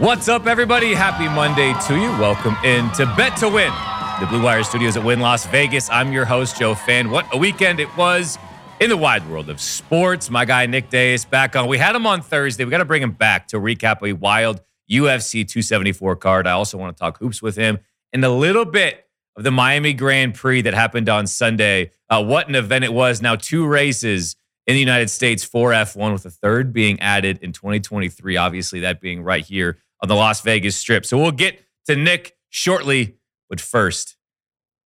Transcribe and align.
What's 0.00 0.30
up, 0.30 0.46
everybody? 0.46 0.94
Happy 0.94 1.28
Monday 1.28 1.74
to 1.86 1.94
you. 1.94 2.08
Welcome 2.18 2.56
in 2.64 2.90
to 2.92 3.04
Bet 3.18 3.36
to 3.36 3.50
Win, 3.50 3.70
the 4.18 4.26
Blue 4.30 4.42
Wire 4.42 4.62
Studios 4.62 4.96
at 4.96 5.04
Wynn 5.04 5.20
Las 5.20 5.44
Vegas. 5.48 5.90
I'm 5.90 6.10
your 6.10 6.24
host, 6.24 6.58
Joe 6.58 6.74
Fann. 6.74 7.10
What 7.10 7.26
a 7.34 7.36
weekend 7.36 7.80
it 7.80 7.96
was 7.98 8.38
in 8.80 8.88
the 8.88 8.96
wide 8.96 9.28
world 9.28 9.50
of 9.50 9.60
sports. 9.60 10.30
My 10.30 10.46
guy 10.46 10.64
Nick 10.64 10.88
Dais 10.88 11.20
is 11.20 11.24
back 11.26 11.54
on. 11.54 11.68
We 11.68 11.76
had 11.76 11.94
him 11.94 12.06
on 12.06 12.22
Thursday. 12.22 12.64
We 12.64 12.70
got 12.70 12.78
to 12.78 12.86
bring 12.86 13.02
him 13.02 13.12
back 13.12 13.48
to 13.48 13.58
recap 13.58 14.02
a 14.02 14.14
wild 14.14 14.62
UFC 14.90 15.46
274 15.46 16.16
card. 16.16 16.46
I 16.46 16.52
also 16.52 16.78
want 16.78 16.96
to 16.96 16.98
talk 16.98 17.18
hoops 17.18 17.42
with 17.42 17.56
him 17.56 17.78
and 18.14 18.24
a 18.24 18.30
little 18.30 18.64
bit 18.64 19.06
of 19.36 19.44
the 19.44 19.50
Miami 19.50 19.92
Grand 19.92 20.34
Prix 20.34 20.62
that 20.62 20.72
happened 20.72 21.10
on 21.10 21.26
Sunday. 21.26 21.90
Uh, 22.08 22.24
what 22.24 22.48
an 22.48 22.54
event 22.54 22.86
it 22.86 22.94
was. 22.94 23.20
Now, 23.20 23.36
two 23.36 23.66
races 23.66 24.34
in 24.66 24.72
the 24.72 24.80
United 24.80 25.10
States 25.10 25.44
for 25.44 25.72
F1, 25.72 26.14
with 26.14 26.24
a 26.24 26.30
third 26.30 26.72
being 26.72 26.98
added 27.00 27.38
in 27.42 27.52
2023. 27.52 28.38
Obviously, 28.38 28.80
that 28.80 29.02
being 29.02 29.22
right 29.22 29.44
here 29.44 29.76
on 30.02 30.08
the 30.08 30.14
Las 30.14 30.40
Vegas 30.40 30.76
Strip. 30.76 31.04
So 31.04 31.18
we'll 31.18 31.32
get 31.32 31.62
to 31.86 31.96
Nick 31.96 32.36
shortly. 32.48 33.16
But 33.48 33.60
first, 33.60 34.16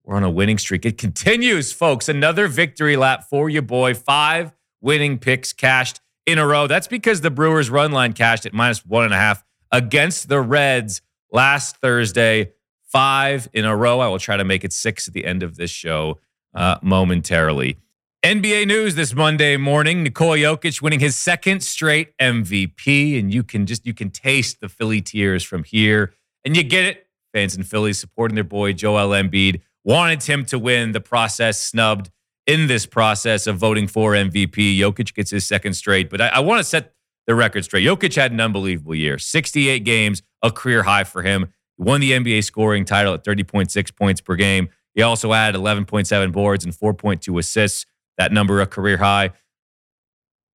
we're 0.04 0.16
on 0.16 0.24
a 0.24 0.30
winning 0.30 0.58
streak. 0.58 0.84
It 0.84 0.98
continues, 0.98 1.72
folks. 1.72 2.08
Another 2.08 2.48
victory 2.48 2.96
lap 2.96 3.24
for 3.28 3.48
you, 3.48 3.62
boy. 3.62 3.94
Five 3.94 4.52
winning 4.80 5.18
picks 5.18 5.52
cashed 5.52 6.00
in 6.26 6.38
a 6.38 6.46
row. 6.46 6.66
That's 6.66 6.88
because 6.88 7.20
the 7.20 7.30
Brewers 7.30 7.70
run 7.70 7.92
line 7.92 8.12
cashed 8.12 8.46
at 8.46 8.52
minus 8.52 8.84
one 8.84 9.04
and 9.04 9.14
a 9.14 9.18
half 9.18 9.44
against 9.70 10.28
the 10.28 10.40
Reds 10.40 11.02
last 11.30 11.78
Thursday. 11.78 12.52
Five 12.86 13.48
in 13.52 13.64
a 13.64 13.76
row. 13.76 14.00
I 14.00 14.08
will 14.08 14.18
try 14.18 14.36
to 14.36 14.44
make 14.44 14.64
it 14.64 14.72
six 14.72 15.08
at 15.08 15.14
the 15.14 15.24
end 15.24 15.42
of 15.42 15.56
this 15.56 15.70
show 15.70 16.20
uh, 16.54 16.78
momentarily. 16.82 17.78
NBA 18.24 18.66
news 18.66 18.94
this 18.94 19.14
Monday 19.14 19.58
morning: 19.58 20.02
Nikola 20.02 20.38
Jokic 20.38 20.80
winning 20.80 20.98
his 20.98 21.14
second 21.14 21.62
straight 21.62 22.16
MVP, 22.16 23.18
and 23.18 23.30
you 23.30 23.42
can 23.42 23.66
just 23.66 23.84
you 23.84 23.92
can 23.92 24.08
taste 24.08 24.62
the 24.62 24.68
Philly 24.70 25.02
tears 25.02 25.44
from 25.44 25.62
here, 25.62 26.14
and 26.42 26.56
you 26.56 26.62
get 26.62 26.86
it. 26.86 27.06
Fans 27.34 27.54
in 27.54 27.64
Philly 27.64 27.92
supporting 27.92 28.34
their 28.34 28.42
boy 28.42 28.72
Joel 28.72 29.10
Embiid 29.10 29.60
wanted 29.84 30.22
him 30.22 30.46
to 30.46 30.58
win. 30.58 30.92
The 30.92 31.02
process 31.02 31.60
snubbed 31.60 32.10
in 32.46 32.66
this 32.66 32.86
process 32.86 33.46
of 33.46 33.58
voting 33.58 33.86
for 33.86 34.12
MVP. 34.12 34.78
Jokic 34.78 35.12
gets 35.12 35.30
his 35.30 35.46
second 35.46 35.74
straight, 35.74 36.08
but 36.08 36.22
I, 36.22 36.28
I 36.28 36.40
want 36.40 36.60
to 36.60 36.64
set 36.64 36.94
the 37.26 37.34
record 37.34 37.64
straight. 37.66 37.86
Jokic 37.86 38.16
had 38.16 38.32
an 38.32 38.40
unbelievable 38.40 38.94
year: 38.94 39.18
68 39.18 39.80
games, 39.80 40.22
a 40.40 40.50
career 40.50 40.84
high 40.84 41.04
for 41.04 41.20
him. 41.20 41.52
He 41.76 41.84
won 41.84 42.00
the 42.00 42.12
NBA 42.12 42.44
scoring 42.44 42.86
title 42.86 43.12
at 43.12 43.22
30.6 43.22 43.94
points 43.94 44.22
per 44.22 44.34
game. 44.34 44.70
He 44.94 45.02
also 45.02 45.34
added 45.34 45.60
11.7 45.60 46.32
boards 46.32 46.64
and 46.64 46.72
4.2 46.72 47.38
assists 47.38 47.84
that 48.18 48.32
number 48.32 48.60
a 48.60 48.66
career 48.66 48.96
high. 48.96 49.30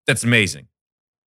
That's 0.08 0.24
amazing. 0.24 0.68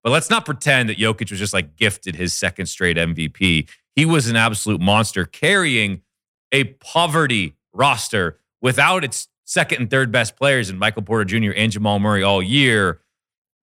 But 0.02 0.11
let's 0.11 0.30
not 0.30 0.44
pretend 0.44 0.88
that 0.88 0.98
Jokic 0.98 1.30
was 1.30 1.38
just 1.38 1.52
like 1.52 1.77
gifted 1.77 2.16
his 2.16 2.34
second 2.34 2.66
straight 2.66 2.97
MVP. 2.97 3.69
He 3.94 4.05
was 4.05 4.28
an 4.28 4.36
absolute 4.36 4.80
monster 4.80 5.25
carrying 5.25 6.03
a 6.50 6.64
poverty 6.64 7.55
roster 7.72 8.38
without 8.60 9.05
its 9.05 9.28
second 9.44 9.80
and 9.80 9.91
third 9.91 10.10
best 10.10 10.36
players 10.36 10.70
in 10.70 10.78
Michael 10.78 11.03
Porter 11.03 11.25
Jr. 11.25 11.53
and 11.56 11.70
Jamal 11.70 11.98
Murray 11.98 12.22
all 12.22 12.42
year. 12.42 13.00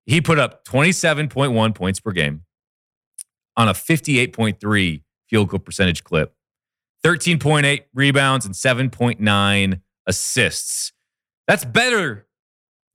He 0.06 0.22
put 0.22 0.40
up 0.40 0.66
27.1 0.66 1.76
points 1.76 2.00
per 2.00 2.12
game 2.12 2.44
on 3.58 3.68
a 3.68 3.74
58.3 3.74 5.02
field 5.28 5.50
goal 5.50 5.60
percentage 5.60 6.04
clip, 6.04 6.34
13.8 7.04 7.84
rebounds, 7.94 8.46
and 8.46 8.56
7.9 8.56 9.82
assists. 10.08 10.94
That's 11.48 11.66
better 11.66 12.26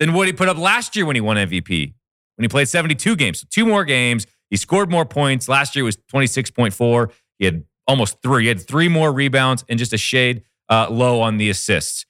than 0.05 0.13
what 0.13 0.27
he 0.27 0.35
put 0.35 0.49
up 0.51 0.59
last 0.59 0.95
year 0.97 1.07
when 1.07 1.17
he 1.17 1.21
won 1.23 1.39
MVP, 1.39 1.95
when 2.37 2.43
he 2.43 2.49
played 2.49 2.69
72 2.69 3.17
games. 3.17 3.41
So 3.41 3.47
two 3.49 3.65
more 3.65 3.85
games. 3.85 4.27
He 4.51 4.57
scored 4.59 4.91
more 4.91 5.07
points. 5.07 5.49
Last 5.49 5.75
year 5.75 5.83
was 5.83 5.97
26.4. 5.97 7.11
He 7.39 7.47
had 7.47 7.65
almost 7.87 8.21
three. 8.23 8.43
He 8.43 8.49
had 8.49 8.61
three 8.61 8.89
more 8.89 9.11
rebounds 9.11 9.65
and 9.67 9.79
just 9.79 9.95
a 9.95 9.99
shade 9.99 10.43
uh, 10.69 10.89
low 10.91 11.23
on 11.23 11.39
the 11.39 11.49
assists. 11.49 12.05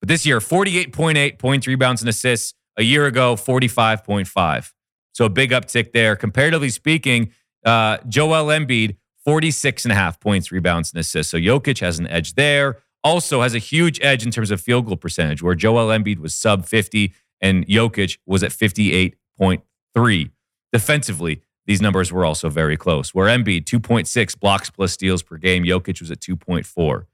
But 0.00 0.08
this 0.08 0.26
year, 0.26 0.40
48.8 0.40 1.38
points, 1.38 1.68
rebounds, 1.68 2.02
and 2.02 2.08
assists. 2.08 2.54
A 2.76 2.82
year 2.82 3.06
ago, 3.06 3.36
45.5. 3.36 4.72
So 5.12 5.24
a 5.24 5.28
big 5.28 5.50
uptick 5.50 5.92
there. 5.92 6.16
Comparatively 6.16 6.70
speaking, 6.70 7.32
uh, 7.64 7.98
Joel 8.08 8.46
Embiid, 8.46 8.96
46 9.24 9.84
and 9.84 9.92
a 9.92 9.94
half 9.94 10.18
points, 10.18 10.50
rebounds, 10.50 10.92
and 10.92 11.00
assists. 11.00 11.30
So 11.30 11.38
Jokic 11.38 11.78
has 11.80 12.00
an 12.00 12.08
edge 12.08 12.34
there 12.34 12.78
also 13.04 13.42
has 13.42 13.54
a 13.54 13.58
huge 13.58 13.98
edge 14.02 14.24
in 14.24 14.30
terms 14.30 14.50
of 14.50 14.60
field 14.60 14.86
goal 14.86 14.96
percentage, 14.96 15.42
where 15.42 15.54
Joel 15.54 15.88
Embiid 15.88 16.18
was 16.18 16.34
sub 16.34 16.66
50 16.66 17.14
and 17.40 17.66
Jokic 17.66 18.18
was 18.26 18.42
at 18.42 18.50
58.3. 18.50 20.30
Defensively, 20.72 21.42
these 21.66 21.80
numbers 21.80 22.12
were 22.12 22.24
also 22.24 22.48
very 22.48 22.76
close, 22.76 23.14
where 23.14 23.26
Embiid, 23.26 23.64
2.6 23.64 24.40
blocks 24.40 24.70
plus 24.70 24.92
steals 24.92 25.22
per 25.22 25.36
game, 25.36 25.64
Jokic 25.64 26.00
was 26.00 26.10
at 26.10 26.20
2.4. 26.20 27.06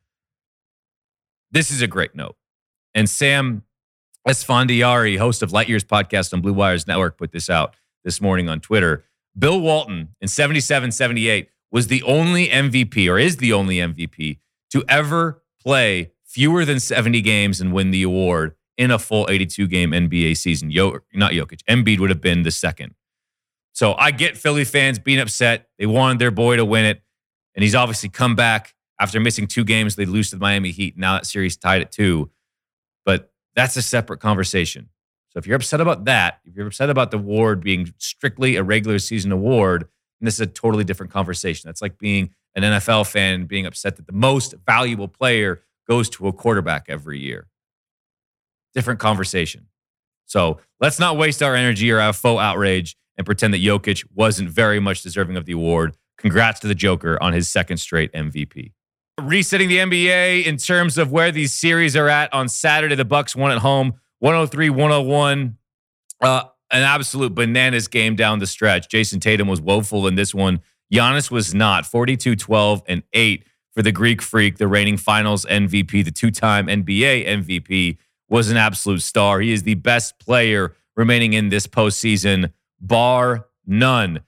This 1.51 1.71
is 1.71 1.83
a 1.83 1.87
great 1.87 2.15
note. 2.15 2.37
And 2.95 3.09
Sam 3.09 3.65
Esfandiari, 4.27 5.19
host 5.19 5.43
of 5.43 5.53
Light 5.53 5.69
Years 5.69 5.85
podcast 5.85 6.33
on 6.33 6.41
Blue 6.41 6.53
Wires 6.53 6.87
Network, 6.87 7.19
put 7.19 7.33
this 7.33 7.51
out 7.51 7.75
this 8.05 8.21
morning 8.21 8.49
on 8.49 8.61
Twitter. 8.61 9.05
Bill 9.39 9.61
Walton 9.61 10.15
in 10.21 10.29
77 10.29 10.93
78 10.93 11.49
was 11.71 11.89
the 11.89 12.03
only 12.05 12.49
MVP, 12.49 13.09
or 13.11 13.19
is 13.19 13.39
the 13.39 13.53
only 13.53 13.77
MVP, 13.77 14.39
to 14.71 14.85
ever 14.89 15.43
play 15.65 16.13
fewer 16.25 16.65
than 16.65 16.81
70 16.81 17.21
games 17.21 17.61
and 17.61 17.73
win 17.73 17.91
the 17.91 18.03
award 18.03 18.55
in 18.77 18.91
a 18.91 18.99
full 18.99 19.27
82 19.29 19.69
game 19.69 19.91
NBA 19.91 20.37
season. 20.37 20.71
Yo, 20.71 20.99
not 21.15 21.33
Jokic, 21.33 21.61
Embiid 21.69 22.01
would 22.01 22.11
have 22.11 22.21
been 22.21 22.43
the 22.43 22.51
second. 22.51 22.95
So 23.73 23.95
I 23.95 24.11
get 24.11 24.37
Philly 24.37 24.65
fans 24.65 24.99
being 24.99 25.19
upset. 25.19 25.69
They 25.79 25.87
wanted 25.87 26.19
their 26.19 26.31
boy 26.31 26.57
to 26.57 26.65
win 26.65 26.85
it. 26.85 27.03
And 27.55 27.63
he's 27.63 27.75
obviously 27.75 28.09
come 28.09 28.35
back 28.35 28.75
after 29.01 29.21
missing 29.21 29.47
two 29.47 29.65
games. 29.65 29.97
They 29.97 30.07
lose 30.07 30.31
to 30.31 30.37
the 30.37 30.41
Miami 30.41 30.71
Heat. 30.71 30.97
Now 30.97 31.15
that 31.15 31.27
series 31.27 31.57
tied 31.57 31.83
at 31.83 31.93
two. 31.93 32.31
But 33.05 33.33
that's 33.55 33.77
a 33.77 33.83
separate 33.83 34.21
conversation. 34.21 34.89
So 35.31 35.39
if 35.39 35.47
you're 35.47 35.57
upset 35.57 35.81
about 35.81 36.05
that, 36.05 36.41
if 36.45 36.55
you're 36.55 36.69
upset 36.69 36.91
about 36.91 37.11
the 37.11 37.17
award 37.17 37.63
being 37.63 37.93
strictly 37.99 38.57
a 38.57 38.63
regular 38.63 39.01
season 39.01 39.33
award, 39.33 39.89
this 40.27 40.35
is 40.35 40.41
a 40.41 40.47
totally 40.47 40.85
different 40.85 41.13
conversation. 41.13 41.69
That's 41.69 41.83
like 41.83 41.99
being 41.99 42.31
an 42.55 42.63
NFL 42.63 43.11
fan 43.11 43.47
being 43.47 43.67
upset 43.67 43.97
that 43.97 44.07
the 44.07 44.13
most 44.13 44.55
valuable 44.67 45.09
player 45.09 45.63
goes 45.89 46.09
to 46.11 46.29
a 46.29 46.33
quarterback 46.33 46.87
every 46.89 47.19
year. 47.19 47.49
Different 48.75 49.01
conversation. 49.01 49.67
So 50.27 50.59
let's 50.81 50.99
not 50.99 51.17
waste 51.17 51.43
our 51.43 51.55
energy 51.55 51.91
or 51.91 52.01
our 52.01 52.13
faux 52.13 52.41
outrage 52.41 52.97
and 53.17 53.25
pretend 53.25 53.55
that 53.55 53.63
Jokic 53.63 54.05
wasn't 54.15 54.51
very 54.51 54.81
much 54.81 55.03
deserving 55.03 55.37
of 55.37 55.45
the 55.45 55.53
award. 55.53 55.97
Congrats 56.19 56.61
to 56.61 56.69
the 56.69 56.75
Joker 56.75 57.23
on 57.23 57.33
his 57.33 57.49
second 57.49 57.77
straight 57.77 58.13
MVP. 58.13 58.73
Resetting 59.21 59.69
the 59.69 59.79
NBA 59.79 60.45
in 60.45 60.57
terms 60.57 60.99
of 60.99 61.13
where 61.13 61.31
these 61.31 61.55
series 61.55 61.95
are 61.95 62.09
at 62.09 62.33
on 62.33 62.49
Saturday, 62.49 62.95
the 62.95 63.05
Bucks 63.05 63.37
won 63.37 63.53
at 63.53 63.59
home, 63.59 63.95
103 64.19 64.71
101. 64.71 65.57
Uh, 66.21 66.45
an 66.75 66.83
absolute 66.83 67.35
bananas 67.35 67.89
game 67.89 68.17
down 68.17 68.41
the 68.41 68.47
stretch. 68.47 68.89
Jayson 68.89 69.21
Tatum 69.21 69.49
was 69.49 69.63
woeful 69.63 70.07
in 70.07 70.17
this 70.17 70.35
one 70.35 70.61
Giannis 70.93 71.31
was 71.31 71.55
not 71.55 71.87
42 71.87 72.37
12 72.37 72.83
and 72.87 73.03
8 73.13 73.45
for 73.73 73.83
the 73.83 73.93
Greek 73.93 74.23
Freak, 74.23 74.59
the 74.59 74.69
reigning 74.69 74.97
finals 74.97 75.45
MVP, 75.47 76.05
the 76.05 76.13
two 76.13 76.31
time 76.31 76.69
NBA 76.69 77.27
MVP, 77.27 77.99
was 78.29 78.51
an 78.51 78.57
absolute 78.57 79.03
star. 79.03 79.41
He 79.41 79.53
is 79.53 79.65
the 79.65 79.75
best 79.75 80.19
player 80.21 80.75
remaining 80.97 81.33
in 81.33 81.49
this 81.49 81.67
postseason, 81.67 82.53
bar 82.81 83.47
none. 83.67 84.21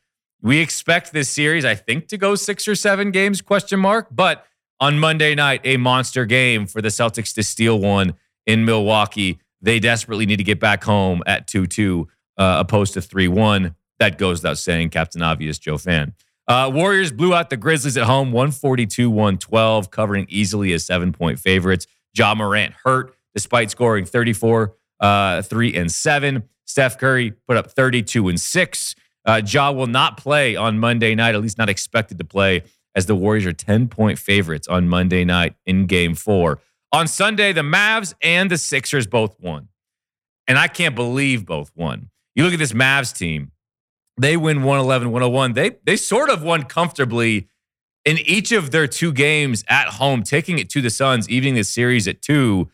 We 0.43 0.59
expect 0.59 1.13
this 1.13 1.29
series, 1.29 1.65
I 1.65 1.77
think, 1.77 2.09
to 2.09 2.19
go 2.19 2.35
six 2.35 2.67
or 2.67 2.75
seven 2.75 3.13
games, 3.13 3.41
question 3.41 3.79
mark. 3.79 4.09
But 4.11 4.45
on 4.81 4.99
Monday 4.99 5.35
night, 5.35 5.61
a 5.65 5.77
monster 5.77 6.27
game 6.27 6.67
for 6.67 6.83
the 6.83 6.89
Celtics 6.89 7.33
to 7.35 7.45
steal 7.45 7.79
one 7.79 8.15
in 8.47 8.65
Milwaukee. 8.65 9.39
They 9.63 9.79
desperately 9.79 10.27
need 10.27 10.37
to 10.37 10.45
get 10.45 10.61
back 10.61 10.83
home 10.83 11.23
at 11.27 11.47
2 11.47 11.67
2, 11.67 12.09
uh, 12.39 12.57
opposed 12.59 12.95
to 12.95 13.01
3 13.01 13.29
1. 13.29 13.75
That 13.99 14.19
goes 14.19 14.43
without 14.43 14.59
saying, 14.59 14.91
Captain 14.91 15.23
Obvious 15.23 15.59
Joe 15.59 15.79
Fann. 15.79 16.15
Uh, 16.49 16.71
Warriors 16.73 17.11
blew 17.11 17.35
out 17.35 17.51
the 17.51 17.57
Grizzlies 17.57 17.97
at 17.97 18.05
home 18.05 18.31
142 18.31 19.11
112, 19.11 19.91
covering 19.91 20.27
easily 20.29 20.73
as 20.73 20.85
seven 20.85 21.13
point 21.13 21.39
favorites. 21.39 21.87
Ja 22.15 22.35
Morant 22.35 22.75
hurt 22.85 23.15
despite 23.35 23.71
scoring 23.71 24.07
34, 24.07 24.75
uh, 25.01 25.43
3 25.43 25.75
and 25.75 25.93
7. 25.93 26.43
Steph 26.65 26.99
Curry 26.99 27.33
put 27.47 27.59
up 27.59 27.71
32 27.71 28.29
and 28.29 28.41
6. 28.41 28.95
Uh, 29.27 29.43
Ja 29.47 29.73
will 29.73 29.87
not 29.87 30.17
play 30.17 30.57
on 30.57 30.79
Monday 30.79 31.15
night, 31.15 31.35
at 31.35 31.43
least 31.43 31.59
not 31.59 31.69
expected 31.69 32.17
to 32.19 32.25
play, 32.25 32.63
as 32.95 33.07
the 33.07 33.15
Warriors 33.15 33.45
are 33.45 33.53
10 33.53 33.89
point 33.89 34.19
favorites 34.19 34.67
on 34.69 34.89
Monday 34.89 35.25
night 35.25 35.55
in 35.67 35.87
game 35.87 36.15
four. 36.15 36.61
On 36.93 37.07
Sunday, 37.07 37.53
the 37.53 37.61
Mavs 37.61 38.15
and 38.23 38.51
the 38.51 38.57
Sixers 38.57 39.07
both 39.07 39.39
won. 39.39 39.69
And 40.49 40.59
I 40.59 40.69
can't 40.69 40.95
believe 40.95 41.45
both 41.45 41.73
won. 41.75 42.09
You 42.37 42.45
look 42.45 42.53
at 42.53 42.59
this 42.59 42.73
Mavs 42.73 43.17
team, 43.17 43.51
they 44.19 44.37
win 44.37 44.59
111 44.59 45.11
101. 45.11 45.55
They 45.55 45.73
they 45.85 45.97
sort 45.97 46.31
of 46.31 46.43
won 46.43 46.65
comfortably 46.65 47.49
in 48.05 48.19
each 48.19 48.53
of 48.53 48.71
their 48.71 48.87
two 48.87 49.13
games 49.13 49.65
at 49.69 49.89
home, 49.89 50.23
taking 50.23 50.59
it 50.59 50.71
to 50.71 50.81
the 50.81 50.91
Suns, 50.91 51.29
evening 51.29 51.55
the 51.55 51.65
series 51.65 52.07
at 52.07 52.23
two. 52.23 52.71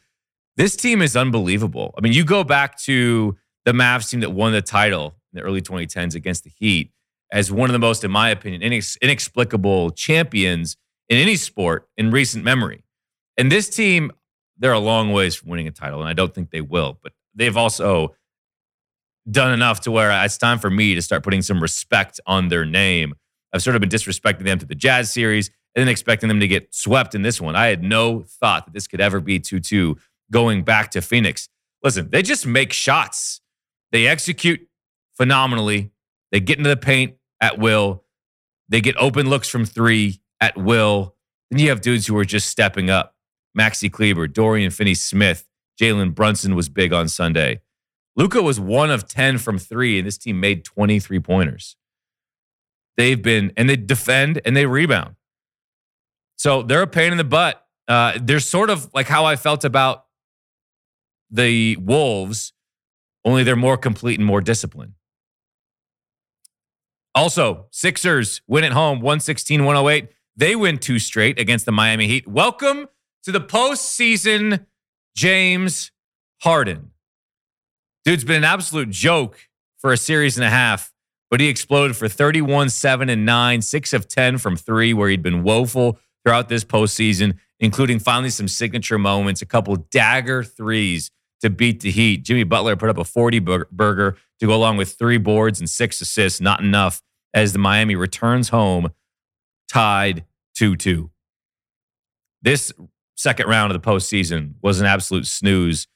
This 0.56 0.76
team 0.76 1.00
is 1.00 1.16
unbelievable. 1.16 1.94
I 1.96 2.02
mean, 2.02 2.12
you 2.12 2.24
go 2.24 2.44
back 2.44 2.78
to 2.82 3.38
the 3.64 3.72
Mavs 3.72 4.10
team 4.10 4.20
that 4.20 4.30
won 4.30 4.52
the 4.52 4.60
title 4.60 5.16
in 5.32 5.38
the 5.38 5.42
early 5.42 5.62
2010s 5.62 6.14
against 6.14 6.44
the 6.44 6.50
Heat, 6.50 6.92
as 7.32 7.50
one 7.50 7.70
of 7.70 7.72
the 7.72 7.78
most, 7.78 8.04
in 8.04 8.10
my 8.10 8.28
opinion, 8.28 8.60
inex- 8.60 9.00
inexplicable 9.00 9.90
champions 9.92 10.76
in 11.08 11.18
any 11.18 11.36
sport 11.36 11.88
in 11.96 12.10
recent 12.10 12.44
memory. 12.44 12.84
And 13.38 13.50
this 13.50 13.70
team, 13.70 14.12
they're 14.58 14.72
a 14.72 14.78
long 14.78 15.12
ways 15.12 15.34
from 15.36 15.48
winning 15.50 15.68
a 15.68 15.70
title, 15.70 16.00
and 16.00 16.08
I 16.08 16.12
don't 16.12 16.34
think 16.34 16.50
they 16.50 16.60
will, 16.60 16.98
but 17.02 17.12
they've 17.34 17.56
also 17.56 18.14
done 19.30 19.52
enough 19.52 19.80
to 19.80 19.90
where 19.90 20.10
it's 20.24 20.38
time 20.38 20.58
for 20.58 20.70
me 20.70 20.94
to 20.94 21.02
start 21.02 21.22
putting 21.22 21.42
some 21.42 21.60
respect 21.60 22.20
on 22.26 22.48
their 22.48 22.64
name. 22.64 23.14
I've 23.52 23.62
sort 23.62 23.76
of 23.76 23.80
been 23.80 23.88
disrespecting 23.88 24.44
them 24.44 24.58
to 24.58 24.66
the 24.66 24.74
Jazz 24.74 25.12
series 25.12 25.50
and 25.74 25.82
then 25.82 25.88
expecting 25.88 26.28
them 26.28 26.40
to 26.40 26.48
get 26.48 26.74
swept 26.74 27.14
in 27.14 27.22
this 27.22 27.40
one. 27.40 27.56
I 27.56 27.66
had 27.66 27.82
no 27.82 28.22
thought 28.22 28.66
that 28.66 28.74
this 28.74 28.86
could 28.86 29.00
ever 29.00 29.20
be 29.20 29.38
2 29.38 29.60
2 29.60 29.96
going 30.30 30.64
back 30.64 30.90
to 30.92 31.00
Phoenix. 31.00 31.48
Listen, 31.82 32.08
they 32.10 32.22
just 32.22 32.46
make 32.46 32.72
shots, 32.72 33.40
they 33.90 34.06
execute 34.06 34.60
phenomenally, 35.16 35.90
they 36.30 36.40
get 36.40 36.58
into 36.58 36.70
the 36.70 36.76
paint 36.76 37.16
at 37.40 37.58
will, 37.58 38.04
they 38.68 38.80
get 38.80 38.96
open 38.96 39.28
looks 39.28 39.48
from 39.48 39.64
three 39.64 40.20
at 40.40 40.56
will. 40.56 41.14
Then 41.50 41.60
you 41.60 41.68
have 41.68 41.80
dudes 41.80 42.06
who 42.06 42.16
are 42.16 42.24
just 42.24 42.48
stepping 42.48 42.88
up. 42.88 43.14
Maxi 43.58 43.92
Kleber, 43.92 44.26
Dorian 44.26 44.70
Finney 44.70 44.94
Smith, 44.94 45.46
Jalen 45.80 46.14
Brunson 46.14 46.54
was 46.54 46.68
big 46.68 46.92
on 46.92 47.08
Sunday. 47.08 47.60
Luka 48.16 48.42
was 48.42 48.60
one 48.60 48.90
of 48.90 49.08
10 49.08 49.38
from 49.38 49.58
three, 49.58 49.98
and 49.98 50.06
this 50.06 50.18
team 50.18 50.38
made 50.40 50.64
23 50.64 51.18
pointers. 51.20 51.76
They've 52.96 53.20
been, 53.20 53.52
and 53.56 53.68
they 53.70 53.76
defend 53.76 54.40
and 54.44 54.56
they 54.56 54.66
rebound. 54.66 55.16
So 56.36 56.62
they're 56.62 56.82
a 56.82 56.86
pain 56.86 57.12
in 57.12 57.18
the 57.18 57.24
butt. 57.24 57.64
Uh, 57.88 58.18
they're 58.20 58.40
sort 58.40 58.70
of 58.70 58.90
like 58.92 59.06
how 59.06 59.24
I 59.24 59.36
felt 59.36 59.64
about 59.64 60.06
the 61.30 61.76
Wolves, 61.76 62.52
only 63.24 63.42
they're 63.42 63.56
more 63.56 63.78
complete 63.78 64.18
and 64.18 64.26
more 64.26 64.40
disciplined. 64.40 64.92
Also, 67.14 67.66
Sixers 67.70 68.42
win 68.46 68.64
at 68.64 68.72
home 68.72 69.00
116 69.00 69.64
108. 69.64 70.08
They 70.36 70.56
win 70.56 70.78
two 70.78 70.98
straight 70.98 71.38
against 71.38 71.66
the 71.66 71.72
Miami 71.72 72.06
Heat. 72.06 72.26
Welcome 72.26 72.86
to 73.24 73.32
the 73.32 73.40
postseason, 73.40 74.66
James 75.14 75.90
Harden. 76.42 76.90
Dude's 78.04 78.24
been 78.24 78.38
an 78.38 78.44
absolute 78.44 78.90
joke 78.90 79.48
for 79.78 79.92
a 79.92 79.96
series 79.96 80.36
and 80.36 80.44
a 80.44 80.50
half, 80.50 80.92
but 81.30 81.40
he 81.40 81.48
exploded 81.48 81.96
for 81.96 82.08
31, 82.08 82.68
7, 82.70 83.08
and 83.08 83.24
9, 83.24 83.62
6 83.62 83.92
of 83.92 84.08
10 84.08 84.38
from 84.38 84.56
three, 84.56 84.92
where 84.92 85.08
he'd 85.08 85.22
been 85.22 85.42
woeful 85.44 85.98
throughout 86.24 86.48
this 86.48 86.64
postseason, 86.64 87.38
including 87.60 87.98
finally 87.98 88.30
some 88.30 88.48
signature 88.48 88.98
moments, 88.98 89.40
a 89.40 89.46
couple 89.46 89.76
dagger 89.76 90.42
threes 90.42 91.10
to 91.42 91.50
beat 91.50 91.80
the 91.80 91.90
Heat. 91.90 92.24
Jimmy 92.24 92.44
Butler 92.44 92.76
put 92.76 92.88
up 92.88 92.98
a 92.98 93.04
40 93.04 93.38
burger 93.38 94.16
to 94.40 94.46
go 94.46 94.54
along 94.54 94.76
with 94.76 94.94
three 94.94 95.18
boards 95.18 95.60
and 95.60 95.68
six 95.68 96.00
assists, 96.00 96.40
not 96.40 96.60
enough 96.60 97.02
as 97.34 97.52
the 97.52 97.58
Miami 97.58 97.94
returns 97.94 98.48
home 98.48 98.90
tied 99.68 100.24
2 100.56 100.76
2. 100.76 101.10
This 102.42 102.72
second 103.16 103.48
round 103.48 103.72
of 103.72 103.80
the 103.80 103.88
postseason 103.88 104.54
was 104.60 104.80
an 104.80 104.86
absolute 104.86 105.26
snooze 105.26 105.86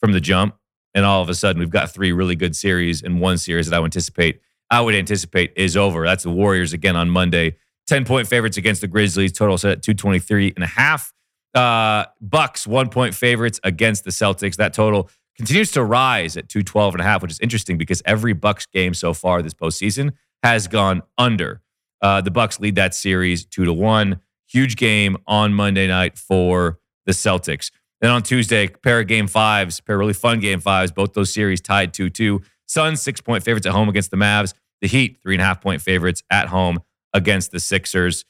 from 0.00 0.12
the 0.12 0.20
jump 0.20 0.56
and 0.94 1.04
all 1.04 1.22
of 1.22 1.28
a 1.28 1.34
sudden 1.34 1.60
we've 1.60 1.70
got 1.70 1.92
three 1.92 2.12
really 2.12 2.36
good 2.36 2.56
series 2.56 3.02
and 3.02 3.20
one 3.20 3.38
series 3.38 3.68
that 3.68 3.76
I 3.76 3.80
would 3.80 3.86
anticipate 3.86 4.40
I 4.70 4.80
would 4.80 4.94
anticipate 4.94 5.52
is 5.56 5.76
over. 5.76 6.06
That's 6.06 6.22
the 6.22 6.30
Warriors 6.30 6.72
again 6.72 6.96
on 6.96 7.10
Monday. 7.10 7.56
10 7.88 8.04
point 8.04 8.28
favorites 8.28 8.56
against 8.56 8.80
the 8.80 8.86
Grizzlies, 8.86 9.32
total 9.32 9.58
set 9.58 9.72
at 9.72 9.82
223 9.82 10.52
and 10.54 10.62
a 10.62 10.68
half. 10.68 11.12
Uh, 11.54 12.04
Bucks, 12.20 12.66
one 12.66 12.88
point 12.88 13.14
favorites 13.14 13.58
against 13.64 14.04
the 14.04 14.10
Celtics. 14.10 14.56
That 14.56 14.72
total 14.72 15.10
continues 15.36 15.72
to 15.72 15.82
rise 15.82 16.36
at 16.36 16.48
212 16.48 16.94
and 16.94 17.00
a 17.00 17.04
half, 17.04 17.22
which 17.22 17.32
is 17.32 17.40
interesting 17.40 17.78
because 17.78 18.00
every 18.04 18.32
Bucks 18.32 18.66
game 18.66 18.94
so 18.94 19.12
far 19.12 19.42
this 19.42 19.54
postseason 19.54 20.12
has 20.44 20.68
gone 20.68 21.02
under. 21.18 21.62
Uh, 22.00 22.20
the 22.20 22.30
Bucks 22.30 22.60
lead 22.60 22.76
that 22.76 22.94
series 22.94 23.44
two 23.44 23.64
to 23.64 23.72
one. 23.72 24.20
Huge 24.46 24.76
game 24.76 25.16
on 25.26 25.52
Monday 25.52 25.88
night 25.88 26.16
for 26.16 26.78
the 27.06 27.12
Celtics. 27.12 27.70
Then 28.00 28.10
on 28.10 28.22
Tuesday, 28.22 28.68
pair 28.68 29.00
of 29.00 29.06
game 29.06 29.26
fives, 29.26 29.80
pair 29.80 29.96
of 29.96 30.00
really 30.00 30.12
fun 30.12 30.40
game 30.40 30.60
fives. 30.60 30.90
Both 30.90 31.12
those 31.12 31.32
series 31.32 31.60
tied 31.60 31.92
2 31.92 32.10
2. 32.10 32.40
Suns, 32.66 33.02
six 33.02 33.20
point 33.20 33.42
favorites 33.42 33.66
at 33.66 33.72
home 33.72 33.88
against 33.88 34.10
the 34.10 34.16
Mavs. 34.16 34.54
The 34.80 34.88
Heat, 34.88 35.18
three 35.22 35.34
and 35.34 35.42
a 35.42 35.44
half 35.44 35.60
point 35.60 35.82
favorites 35.82 36.22
at 36.30 36.48
home 36.48 36.78
against 37.12 37.50
the 37.50 37.60
Sixers. 37.60 38.24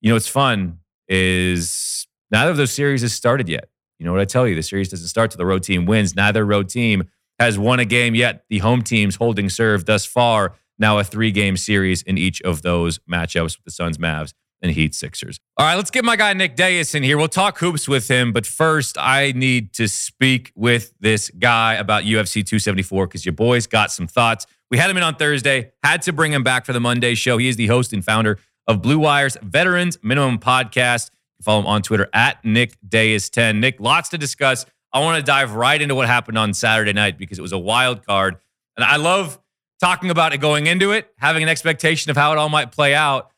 You 0.00 0.10
know, 0.10 0.14
what's 0.14 0.28
fun 0.28 0.78
is 1.08 2.06
neither 2.30 2.50
of 2.50 2.56
those 2.56 2.72
series 2.72 3.02
has 3.02 3.12
started 3.12 3.48
yet. 3.48 3.68
You 3.98 4.06
know 4.06 4.12
what 4.12 4.20
I 4.20 4.24
tell 4.24 4.46
you? 4.46 4.54
The 4.54 4.62
series 4.62 4.88
doesn't 4.88 5.08
start 5.08 5.30
till 5.30 5.38
the 5.38 5.46
road 5.46 5.62
team 5.62 5.86
wins. 5.86 6.14
Neither 6.14 6.44
road 6.44 6.68
team 6.68 7.04
has 7.38 7.58
won 7.58 7.80
a 7.80 7.84
game 7.84 8.14
yet. 8.14 8.44
The 8.48 8.58
home 8.58 8.82
team's 8.82 9.16
holding 9.16 9.48
serve 9.48 9.84
thus 9.84 10.04
far. 10.04 10.54
Now 10.78 10.98
a 10.98 11.04
three 11.04 11.30
game 11.30 11.56
series 11.56 12.02
in 12.02 12.18
each 12.18 12.40
of 12.42 12.62
those 12.62 12.98
matchups 13.10 13.56
with 13.56 13.64
the 13.64 13.70
Suns, 13.70 13.98
Mavs, 13.98 14.32
and 14.64 14.72
Heat 14.72 14.94
Sixers. 14.94 15.38
All 15.58 15.66
right, 15.66 15.76
let's 15.76 15.90
get 15.90 16.04
my 16.04 16.16
guy 16.16 16.32
Nick 16.32 16.56
Dais 16.56 16.94
in 16.94 17.02
here. 17.02 17.18
We'll 17.18 17.28
talk 17.28 17.58
hoops 17.58 17.86
with 17.86 18.08
him, 18.08 18.32
but 18.32 18.46
first, 18.46 18.96
I 18.98 19.32
need 19.32 19.74
to 19.74 19.86
speak 19.86 20.50
with 20.56 20.94
this 20.98 21.30
guy 21.30 21.74
about 21.74 22.04
UFC 22.04 22.44
274 22.44 23.06
because 23.06 23.26
your 23.26 23.34
boys 23.34 23.66
got 23.66 23.92
some 23.92 24.06
thoughts. 24.06 24.46
We 24.70 24.78
had 24.78 24.90
him 24.90 24.96
in 24.96 25.02
on 25.02 25.16
Thursday, 25.16 25.72
had 25.84 26.00
to 26.02 26.12
bring 26.12 26.32
him 26.32 26.42
back 26.42 26.64
for 26.64 26.72
the 26.72 26.80
Monday 26.80 27.14
show. 27.14 27.36
He 27.36 27.46
is 27.46 27.56
the 27.56 27.66
host 27.66 27.92
and 27.92 28.02
founder 28.02 28.38
of 28.66 28.80
Blue 28.80 28.98
Wire's 28.98 29.36
Veterans 29.42 29.98
Minimum 30.02 30.38
Podcast. 30.38 31.10
Follow 31.42 31.60
him 31.60 31.66
on 31.66 31.82
Twitter 31.82 32.08
at 32.14 32.42
Nick 32.42 32.76
Dais 32.88 33.28
10. 33.28 33.60
Nick, 33.60 33.78
lots 33.78 34.08
to 34.08 34.18
discuss. 34.18 34.64
I 34.94 35.00
want 35.00 35.18
to 35.18 35.22
dive 35.22 35.54
right 35.54 35.80
into 35.80 35.94
what 35.94 36.06
happened 36.06 36.38
on 36.38 36.54
Saturday 36.54 36.94
night 36.94 37.18
because 37.18 37.38
it 37.38 37.42
was 37.42 37.52
a 37.52 37.58
wild 37.58 38.06
card. 38.06 38.36
And 38.76 38.84
I 38.84 38.96
love 38.96 39.38
talking 39.78 40.08
about 40.08 40.32
it 40.32 40.38
going 40.38 40.66
into 40.66 40.92
it, 40.92 41.12
having 41.18 41.42
an 41.42 41.50
expectation 41.50 42.10
of 42.10 42.16
how 42.16 42.32
it 42.32 42.38
all 42.38 42.48
might 42.48 42.72
play 42.72 42.94
out. 42.94 43.30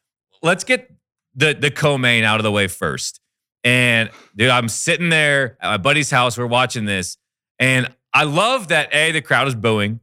Let's 0.43 0.63
get 0.63 0.96
the 1.37 1.55
the 1.55 1.71
co-main 1.71 2.25
out 2.25 2.41
of 2.41 2.45
the 2.45 2.53
way 2.53 2.67
first. 2.67 3.21
And 3.63 4.11
dude, 4.35 4.51
I'm 4.51 4.69
sitting 4.69 5.09
there 5.09 5.57
at 5.61 5.71
my 5.71 5.77
buddy's 5.77 6.11
house. 6.11 6.37
We're 6.37 6.47
watching 6.47 6.85
this, 6.85 7.17
and 7.59 7.95
I 8.13 8.25
love 8.25 8.69
that 8.69 8.93
a 8.95 9.13
the 9.13 9.21
crowd 9.21 9.47
is 9.47 9.55
booing. 9.55 10.01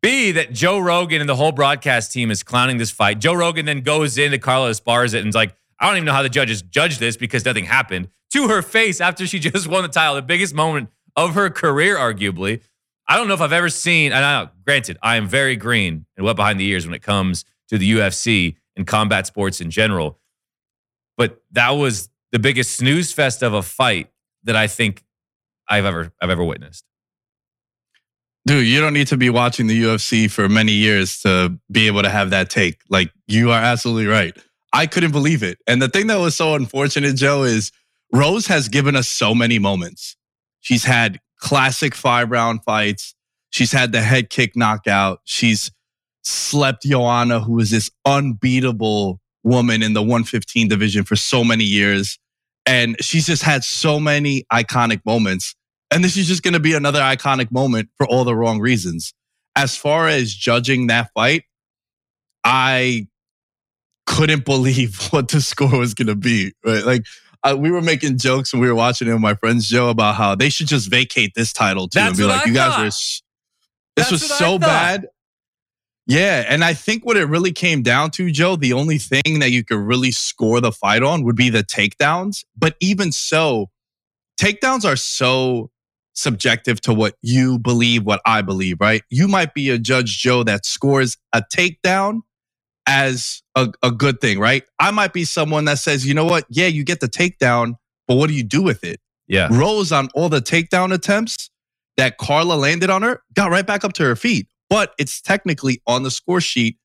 B 0.00 0.30
that 0.32 0.52
Joe 0.52 0.78
Rogan 0.78 1.20
and 1.20 1.28
the 1.28 1.34
whole 1.34 1.50
broadcast 1.50 2.12
team 2.12 2.30
is 2.30 2.42
clowning 2.42 2.78
this 2.78 2.90
fight. 2.90 3.18
Joe 3.18 3.34
Rogan 3.34 3.66
then 3.66 3.80
goes 3.80 4.16
into 4.16 4.38
Esparza 4.38 5.18
and 5.18 5.28
is 5.28 5.34
like, 5.34 5.56
I 5.80 5.86
don't 5.86 5.96
even 5.96 6.06
know 6.06 6.12
how 6.12 6.22
the 6.22 6.28
judges 6.28 6.62
judged 6.62 7.00
this 7.00 7.16
because 7.16 7.44
nothing 7.44 7.64
happened 7.64 8.08
to 8.32 8.48
her 8.48 8.62
face 8.62 9.00
after 9.00 9.26
she 9.26 9.38
just 9.40 9.66
won 9.66 9.82
the 9.82 9.88
title, 9.88 10.14
the 10.14 10.22
biggest 10.22 10.54
moment 10.54 10.90
of 11.16 11.34
her 11.34 11.50
career, 11.50 11.96
arguably. 11.96 12.60
I 13.08 13.16
don't 13.16 13.26
know 13.26 13.34
if 13.34 13.40
I've 13.40 13.52
ever 13.52 13.70
seen, 13.70 14.12
and 14.12 14.24
I 14.24 14.44
know, 14.44 14.50
granted, 14.64 14.98
I 15.02 15.16
am 15.16 15.26
very 15.26 15.56
green 15.56 16.04
and 16.16 16.26
wet 16.26 16.36
behind 16.36 16.60
the 16.60 16.66
ears 16.66 16.86
when 16.86 16.94
it 16.94 17.02
comes 17.02 17.44
to 17.68 17.78
the 17.78 17.90
UFC 17.90 18.56
and 18.76 18.86
combat 18.86 19.26
sports 19.26 19.60
in 19.60 19.70
general. 19.70 20.18
But 21.18 21.42
that 21.52 21.70
was 21.70 22.08
the 22.32 22.38
biggest 22.38 22.76
snooze 22.76 23.12
fest 23.12 23.42
of 23.42 23.52
a 23.52 23.62
fight 23.62 24.08
that 24.44 24.56
I 24.56 24.68
think 24.68 25.04
I've 25.68 25.84
ever 25.84 26.12
I've 26.22 26.30
ever 26.30 26.44
witnessed. 26.44 26.84
Dude, 28.46 28.66
you 28.66 28.80
don't 28.80 28.94
need 28.94 29.08
to 29.08 29.18
be 29.18 29.28
watching 29.28 29.66
the 29.66 29.82
UFC 29.82 30.30
for 30.30 30.48
many 30.48 30.72
years 30.72 31.18
to 31.20 31.58
be 31.70 31.86
able 31.86 32.02
to 32.02 32.08
have 32.08 32.30
that 32.30 32.48
take. 32.48 32.78
Like 32.88 33.12
you 33.26 33.50
are 33.50 33.60
absolutely 33.60 34.06
right. 34.06 34.34
I 34.72 34.86
couldn't 34.86 35.12
believe 35.12 35.42
it. 35.42 35.58
And 35.66 35.82
the 35.82 35.88
thing 35.88 36.06
that 36.06 36.16
was 36.16 36.34
so 36.34 36.54
unfortunate, 36.54 37.16
Joe, 37.16 37.42
is 37.42 37.72
Rose 38.12 38.46
has 38.46 38.68
given 38.68 38.96
us 38.96 39.06
so 39.06 39.34
many 39.34 39.58
moments. 39.58 40.16
She's 40.60 40.84
had 40.84 41.20
classic 41.40 41.94
five 41.94 42.30
round 42.30 42.64
fights. 42.64 43.14
She's 43.50 43.72
had 43.72 43.92
the 43.92 44.00
head 44.00 44.30
kick 44.30 44.56
knockout. 44.56 45.20
She's 45.24 45.70
slept 46.22 46.84
Joanna, 46.84 47.40
who 47.40 47.58
is 47.58 47.70
this 47.70 47.90
unbeatable 48.04 49.20
woman 49.44 49.82
in 49.82 49.92
the 49.92 50.02
115 50.02 50.68
division 50.68 51.04
for 51.04 51.16
so 51.16 51.44
many 51.44 51.64
years. 51.64 52.18
And 52.66 52.96
she's 53.02 53.26
just 53.26 53.42
had 53.42 53.64
so 53.64 53.98
many 53.98 54.44
iconic 54.52 55.00
moments. 55.06 55.54
And 55.90 56.04
this 56.04 56.16
is 56.16 56.26
just 56.26 56.42
going 56.42 56.54
to 56.54 56.60
be 56.60 56.74
another 56.74 57.00
iconic 57.00 57.50
moment 57.50 57.88
for 57.96 58.06
all 58.06 58.24
the 58.24 58.36
wrong 58.36 58.60
reasons. 58.60 59.14
As 59.56 59.76
far 59.76 60.06
as 60.06 60.34
judging 60.34 60.88
that 60.88 61.10
fight, 61.14 61.44
I 62.44 63.08
couldn't 64.06 64.44
believe 64.44 65.08
what 65.10 65.28
the 65.28 65.40
score 65.40 65.78
was 65.78 65.94
going 65.94 66.08
to 66.08 66.14
be. 66.14 66.52
Right? 66.64 66.84
Like, 66.84 67.06
uh, 67.44 67.56
we 67.58 67.70
were 67.70 67.80
making 67.80 68.18
jokes 68.18 68.52
when 68.52 68.60
we 68.60 68.68
were 68.68 68.74
watching 68.74 69.08
it 69.08 69.12
with 69.12 69.22
my 69.22 69.34
friends 69.34 69.68
Joe 69.68 69.90
about 69.90 70.16
how 70.16 70.34
they 70.34 70.48
should 70.48 70.66
just 70.66 70.90
vacate 70.90 71.32
this 71.34 71.52
title 71.52 71.88
too 71.88 72.00
That's 72.00 72.08
and 72.10 72.18
be 72.18 72.24
like, 72.24 72.42
I 72.42 72.48
"You 72.48 72.54
guys 72.54 72.72
thought. 72.72 72.80
were." 72.80 72.84
This 72.86 73.22
That's 73.96 74.10
was 74.10 74.28
so 74.28 74.58
bad. 74.58 75.06
Yeah, 76.08 76.46
and 76.48 76.64
I 76.64 76.72
think 76.72 77.04
what 77.04 77.18
it 77.18 77.26
really 77.26 77.52
came 77.52 77.82
down 77.82 78.10
to, 78.12 78.30
Joe, 78.30 78.56
the 78.56 78.72
only 78.72 78.96
thing 78.96 79.40
that 79.40 79.50
you 79.50 79.62
could 79.62 79.78
really 79.78 80.10
score 80.10 80.58
the 80.58 80.72
fight 80.72 81.02
on 81.02 81.22
would 81.24 81.36
be 81.36 81.50
the 81.50 81.62
takedowns. 81.62 82.46
But 82.56 82.76
even 82.80 83.12
so, 83.12 83.66
takedowns 84.40 84.86
are 84.86 84.96
so 84.96 85.70
subjective 86.14 86.80
to 86.80 86.94
what 86.94 87.14
you 87.20 87.58
believe, 87.58 88.04
what 88.04 88.22
I 88.24 88.40
believe, 88.40 88.80
right? 88.80 89.02
You 89.10 89.28
might 89.28 89.52
be 89.52 89.68
a 89.68 89.78
judge, 89.78 90.18
Joe, 90.18 90.42
that 90.44 90.64
scores 90.64 91.18
a 91.34 91.42
takedown 91.42 92.22
as 92.86 93.42
a, 93.54 93.68
a 93.82 93.90
good 93.90 94.18
thing, 94.22 94.38
right? 94.38 94.64
I 94.78 94.90
might 94.90 95.12
be 95.12 95.24
someone 95.24 95.66
that 95.66 95.78
says, 95.78 96.06
you 96.06 96.14
know 96.14 96.24
what? 96.24 96.46
Yeah, 96.48 96.68
you 96.68 96.84
get 96.84 97.00
the 97.00 97.08
takedown, 97.08 97.74
but 98.06 98.14
what 98.14 98.28
do 98.28 98.34
you 98.34 98.44
do 98.44 98.62
with 98.62 98.82
it? 98.82 98.98
Yeah. 99.26 99.48
Rose 99.50 99.92
on 99.92 100.08
all 100.14 100.30
the 100.30 100.40
takedown 100.40 100.94
attempts 100.94 101.50
that 101.98 102.16
Carla 102.16 102.54
landed 102.54 102.88
on 102.88 103.02
her, 103.02 103.22
got 103.34 103.50
right 103.50 103.66
back 103.66 103.84
up 103.84 103.92
to 103.94 104.04
her 104.04 104.16
feet. 104.16 104.48
But 104.70 104.92
it's 104.98 105.20
technically 105.20 105.80
on 105.86 106.02
the 106.02 106.10
score 106.10 106.40
sheet 106.40 106.78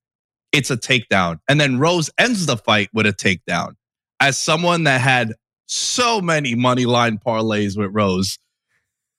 it's 0.53 0.69
a 0.69 0.77
takedown. 0.77 1.39
And 1.49 1.59
then 1.59 1.79
Rose 1.79 2.09
ends 2.17 2.45
the 2.45 2.55
fight 2.55 2.89
with 2.93 3.07
a 3.07 3.11
takedown. 3.11 3.73
As 4.21 4.37
someone 4.37 4.85
that 4.85 5.01
had 5.01 5.33
so 5.65 6.21
many 6.21 6.55
money 6.55 6.85
line 6.85 7.17
parlays 7.17 7.77
with 7.77 7.89
Rose, 7.91 8.37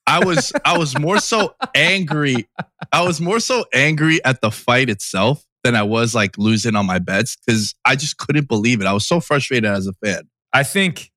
I 0.07 0.25
was 0.25 0.53
I 0.65 0.79
was 0.79 0.99
more 0.99 1.19
so 1.19 1.55
angry. 1.75 2.49
I 2.93 3.03
was 3.03 3.21
more 3.21 3.41
so 3.41 3.65
angry 3.75 4.25
at 4.25 4.41
the 4.41 4.51
fight 4.51 4.89
itself 4.89 5.45
than 5.65 5.75
I 5.75 5.83
was 5.83 6.15
like 6.15 6.39
losing 6.39 6.77
on 6.77 6.87
my 6.87 6.99
bets 6.99 7.37
because 7.37 7.75
I 7.85 7.97
just 7.97 8.17
couldn't 8.19 8.49
believe 8.49 8.81
it. 8.81 8.87
I 8.87 8.93
was 8.93 9.07
so 9.07 9.21
frustrated 9.21 9.69
as 9.69 9.87
a 9.87 9.93
fan. 9.95 10.29
I 10.53 10.63
think 10.63 11.11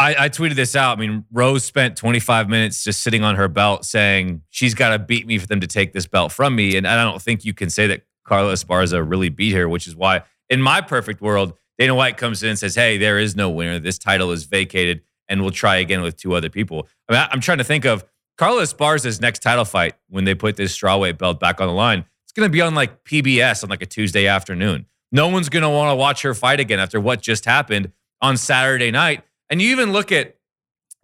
I, 0.00 0.24
I, 0.24 0.28
tweeted 0.30 0.54
this 0.54 0.74
out. 0.74 0.96
I 0.96 1.00
mean, 1.00 1.26
Rose 1.30 1.62
spent 1.62 1.94
25 1.94 2.48
minutes 2.48 2.82
just 2.82 3.02
sitting 3.02 3.22
on 3.22 3.36
her 3.36 3.48
belt 3.48 3.84
saying 3.84 4.40
she's 4.48 4.72
got 4.72 4.90
to 4.90 4.98
beat 4.98 5.26
me 5.26 5.36
for 5.36 5.46
them 5.46 5.60
to 5.60 5.66
take 5.66 5.92
this 5.92 6.06
belt 6.06 6.32
from 6.32 6.56
me. 6.56 6.76
And 6.76 6.88
I 6.88 7.04
don't 7.04 7.20
think 7.20 7.44
you 7.44 7.52
can 7.52 7.68
say 7.68 7.86
that 7.88 8.06
Carla 8.24 8.54
Esparza 8.54 9.06
really 9.06 9.28
beat 9.28 9.52
her, 9.52 9.68
which 9.68 9.86
is 9.86 9.94
why, 9.94 10.22
in 10.48 10.62
my 10.62 10.80
perfect 10.80 11.20
world, 11.20 11.52
Dana 11.78 11.94
White 11.94 12.16
comes 12.16 12.42
in 12.42 12.48
and 12.48 12.58
says, 12.58 12.74
Hey, 12.74 12.96
there 12.96 13.18
is 13.18 13.36
no 13.36 13.50
winner. 13.50 13.78
This 13.78 13.98
title 13.98 14.30
is 14.30 14.44
vacated, 14.44 15.02
and 15.28 15.42
we'll 15.42 15.50
try 15.50 15.76
again 15.76 16.00
with 16.00 16.16
two 16.16 16.34
other 16.34 16.48
people. 16.48 16.88
I 17.08 17.12
mean, 17.12 17.28
I'm 17.30 17.40
trying 17.40 17.58
to 17.58 17.64
think 17.64 17.84
of 17.84 18.02
Carla 18.38 18.62
Esparza's 18.62 19.20
next 19.20 19.42
title 19.42 19.66
fight 19.66 19.96
when 20.08 20.24
they 20.24 20.34
put 20.34 20.56
this 20.56 20.74
strawweight 20.76 21.18
belt 21.18 21.40
back 21.40 21.60
on 21.60 21.66
the 21.66 21.74
line. 21.74 22.06
It's 22.24 22.32
going 22.32 22.48
to 22.48 22.52
be 22.52 22.62
on 22.62 22.74
like 22.74 23.04
PBS 23.04 23.64
on 23.64 23.68
like 23.68 23.82
a 23.82 23.86
Tuesday 23.86 24.26
afternoon. 24.26 24.86
No 25.12 25.28
one's 25.28 25.50
going 25.50 25.62
to 25.62 25.68
want 25.68 25.90
to 25.90 25.96
watch 25.96 26.22
her 26.22 26.32
fight 26.32 26.58
again 26.58 26.78
after 26.78 26.98
what 26.98 27.20
just 27.20 27.44
happened 27.44 27.92
on 28.22 28.38
Saturday 28.38 28.90
night 28.90 29.24
and 29.50 29.60
you 29.60 29.70
even 29.70 29.92
look 29.92 30.12
at, 30.12 30.36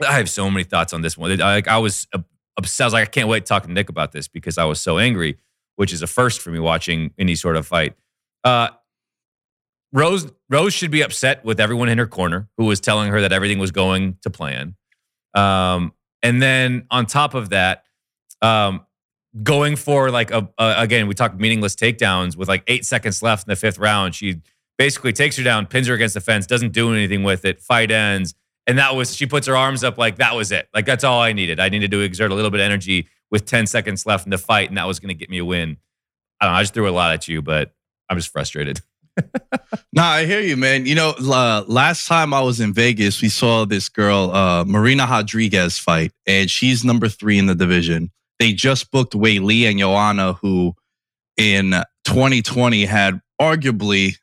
I 0.07 0.17
have 0.17 0.31
so 0.31 0.49
many 0.51 0.65
thoughts 0.65 0.93
on 0.93 1.03
this 1.03 1.19
one. 1.19 1.37
Like 1.39 1.69
I 1.69 1.79
was 1.79 2.07
obsessed. 2.57 2.81
I 2.81 2.85
was 2.87 2.93
like, 2.93 3.09
I 3.09 3.11
can't 3.11 3.29
wait 3.29 3.41
to 3.41 3.47
talk 3.47 3.65
to 3.65 3.73
Nick 3.73 3.89
about 3.89 4.13
this 4.13 4.29
because 4.29 4.59
I 4.59 4.65
was 4.65 4.81
so 4.81 4.99
angry, 4.99 5.39
which 5.77 5.93
is 5.93 6.03
a 6.03 6.07
first 6.07 6.41
for 6.41 6.51
me 6.51 6.59
watching 6.59 7.13
any 7.19 7.35
sort 7.35 7.57
of 7.57 7.67
fight. 7.67 7.95
Uh, 8.45 8.69
Rose 9.93 10.31
Rose 10.51 10.75
should 10.75 10.91
be 10.91 11.03
upset 11.03 11.45
with 11.45 11.61
everyone 11.61 11.89
in 11.89 11.99
her 11.99 12.07
corner 12.07 12.49
who 12.59 12.67
was 12.67 12.81
telling 12.81 13.11
her 13.11 13.21
that 13.21 13.33
everything 13.33 13.59
was 13.59 13.71
going 13.71 14.19
to 14.23 14.31
plan. 14.31 14.75
Um, 15.35 15.93
and 16.23 16.43
then 16.43 16.87
on 16.91 17.07
top 17.07 17.35
of 17.35 17.51
that, 17.51 17.85
um, 18.43 18.85
going 19.43 19.77
for 19.77 20.11
like 20.11 20.31
a, 20.31 20.49
a, 20.59 20.75
again, 20.79 21.07
we 21.07 21.15
talked 21.15 21.39
meaningless 21.39 21.75
takedowns 21.75 22.37
with 22.37 22.49
like 22.49 22.63
eight 22.67 22.85
seconds 22.85 23.23
left 23.23 23.47
in 23.47 23.51
the 23.51 23.57
fifth 23.57 23.79
round. 23.79 24.15
She 24.15 24.41
basically 24.79 25.13
takes 25.13 25.37
her 25.37 25.45
down, 25.45 25.67
pins 25.67 25.87
her 25.87 25.95
against 25.95 26.15
the 26.15 26.21
fence, 26.21 26.47
doesn't 26.47 26.73
do 26.73 26.93
anything 26.93 27.23
with 27.23 27.45
it. 27.45 27.61
Fight 27.61 27.91
ends. 27.91 28.35
And 28.67 28.79
that 28.79 28.97
was, 28.97 29.15
she 29.15 29.27
puts 29.27 29.47
her 29.47 29.57
arms 29.57 29.85
up 29.85 29.97
like 29.97 30.17
that 30.17 30.35
was 30.35 30.51
it. 30.51 30.69
Like 30.75 30.87
that's 30.87 31.05
all 31.05 31.21
I 31.21 31.33
needed. 31.33 31.61
I 31.61 31.69
needed 31.69 31.91
to 31.93 32.01
exert 32.01 32.31
a 32.31 32.35
little 32.35 32.51
bit 32.51 32.61
of 32.61 32.65
energy 32.65 33.09
with 33.31 33.45
10 33.45 33.67
seconds 33.67 34.07
left 34.07 34.27
in 34.27 34.31
the 34.31 34.39
fight, 34.39 34.69
and 34.69 34.79
that 34.79 34.87
was 34.87 35.01
going 35.01 35.09
to 35.09 35.15
get 35.15 35.31
me 35.31 35.39
a 35.39 35.45
win. 35.45 35.77
I 36.41 36.47
don't 36.47 36.55
know. 36.55 36.59
I 36.59 36.63
just 36.63 36.75
threw 36.75 36.89
a 36.89 36.91
lot 36.91 37.13
at 37.13 37.29
you, 37.29 37.43
but 37.43 37.73
I'm 38.09 38.17
just 38.17 38.31
frustrated. 38.31 38.81
nah, 39.93 40.05
I 40.05 40.27
hear 40.27 40.41
you, 40.41 40.57
man. 40.57 40.87
You 40.87 40.95
know, 40.95 41.15
uh, 41.19 41.65
last 41.67 42.07
time 42.07 42.35
I 42.35 42.41
was 42.41 42.61
in 42.61 42.73
Vegas, 42.73 43.23
we 43.23 43.29
saw 43.29 43.65
this 43.65 43.89
girl, 43.89 44.31
uh, 44.31 44.65
Marina 44.65 45.07
Rodriguez, 45.09 45.79
fight, 45.79 46.13
and 46.27 46.51
she's 46.51 46.85
number 46.85 47.09
three 47.09 47.39
in 47.39 47.47
the 47.47 47.55
division. 47.55 48.11
They 48.39 48.53
just 48.53 48.91
booked 48.91 49.15
Weili 49.15 49.63
and 49.63 49.79
Joanna, 49.79 50.35
who 50.35 50.75
in 51.37 51.71
2020 52.05 52.85
had 52.85 53.21
arguably 53.41 54.17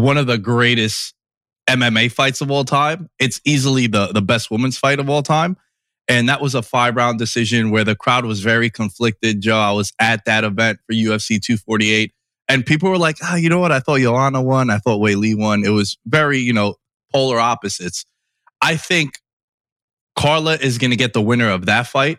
one 0.00 0.16
of 0.16 0.26
the 0.26 0.38
greatest 0.38 1.14
MMA 1.68 2.10
fights 2.10 2.40
of 2.40 2.50
all 2.50 2.64
time. 2.64 3.08
It's 3.18 3.40
easily 3.44 3.86
the 3.86 4.08
the 4.08 4.22
best 4.22 4.50
women's 4.50 4.78
fight 4.78 4.98
of 4.98 5.08
all 5.08 5.22
time. 5.22 5.56
And 6.08 6.28
that 6.28 6.40
was 6.40 6.56
a 6.56 6.62
five 6.62 6.96
round 6.96 7.18
decision 7.18 7.70
where 7.70 7.84
the 7.84 7.94
crowd 7.94 8.24
was 8.24 8.40
very 8.40 8.68
conflicted. 8.68 9.40
Joe, 9.40 9.58
I 9.58 9.72
was 9.72 9.92
at 10.00 10.24
that 10.24 10.42
event 10.42 10.80
for 10.86 10.92
UFC 10.92 11.40
248. 11.40 12.12
And 12.48 12.66
people 12.66 12.90
were 12.90 12.98
like, 12.98 13.16
ah, 13.22 13.34
oh, 13.34 13.36
you 13.36 13.48
know 13.48 13.60
what? 13.60 13.70
I 13.70 13.78
thought 13.78 14.00
Joanna 14.00 14.42
won. 14.42 14.70
I 14.70 14.78
thought 14.78 15.00
Weili 15.00 15.38
won. 15.38 15.64
It 15.64 15.68
was 15.68 15.98
very, 16.04 16.38
you 16.38 16.52
know, 16.52 16.74
polar 17.12 17.38
opposites. 17.38 18.04
I 18.60 18.76
think 18.76 19.20
Carla 20.16 20.56
is 20.56 20.78
going 20.78 20.90
to 20.90 20.96
get 20.96 21.12
the 21.12 21.22
winner 21.22 21.48
of 21.48 21.66
that 21.66 21.86
fight. 21.86 22.18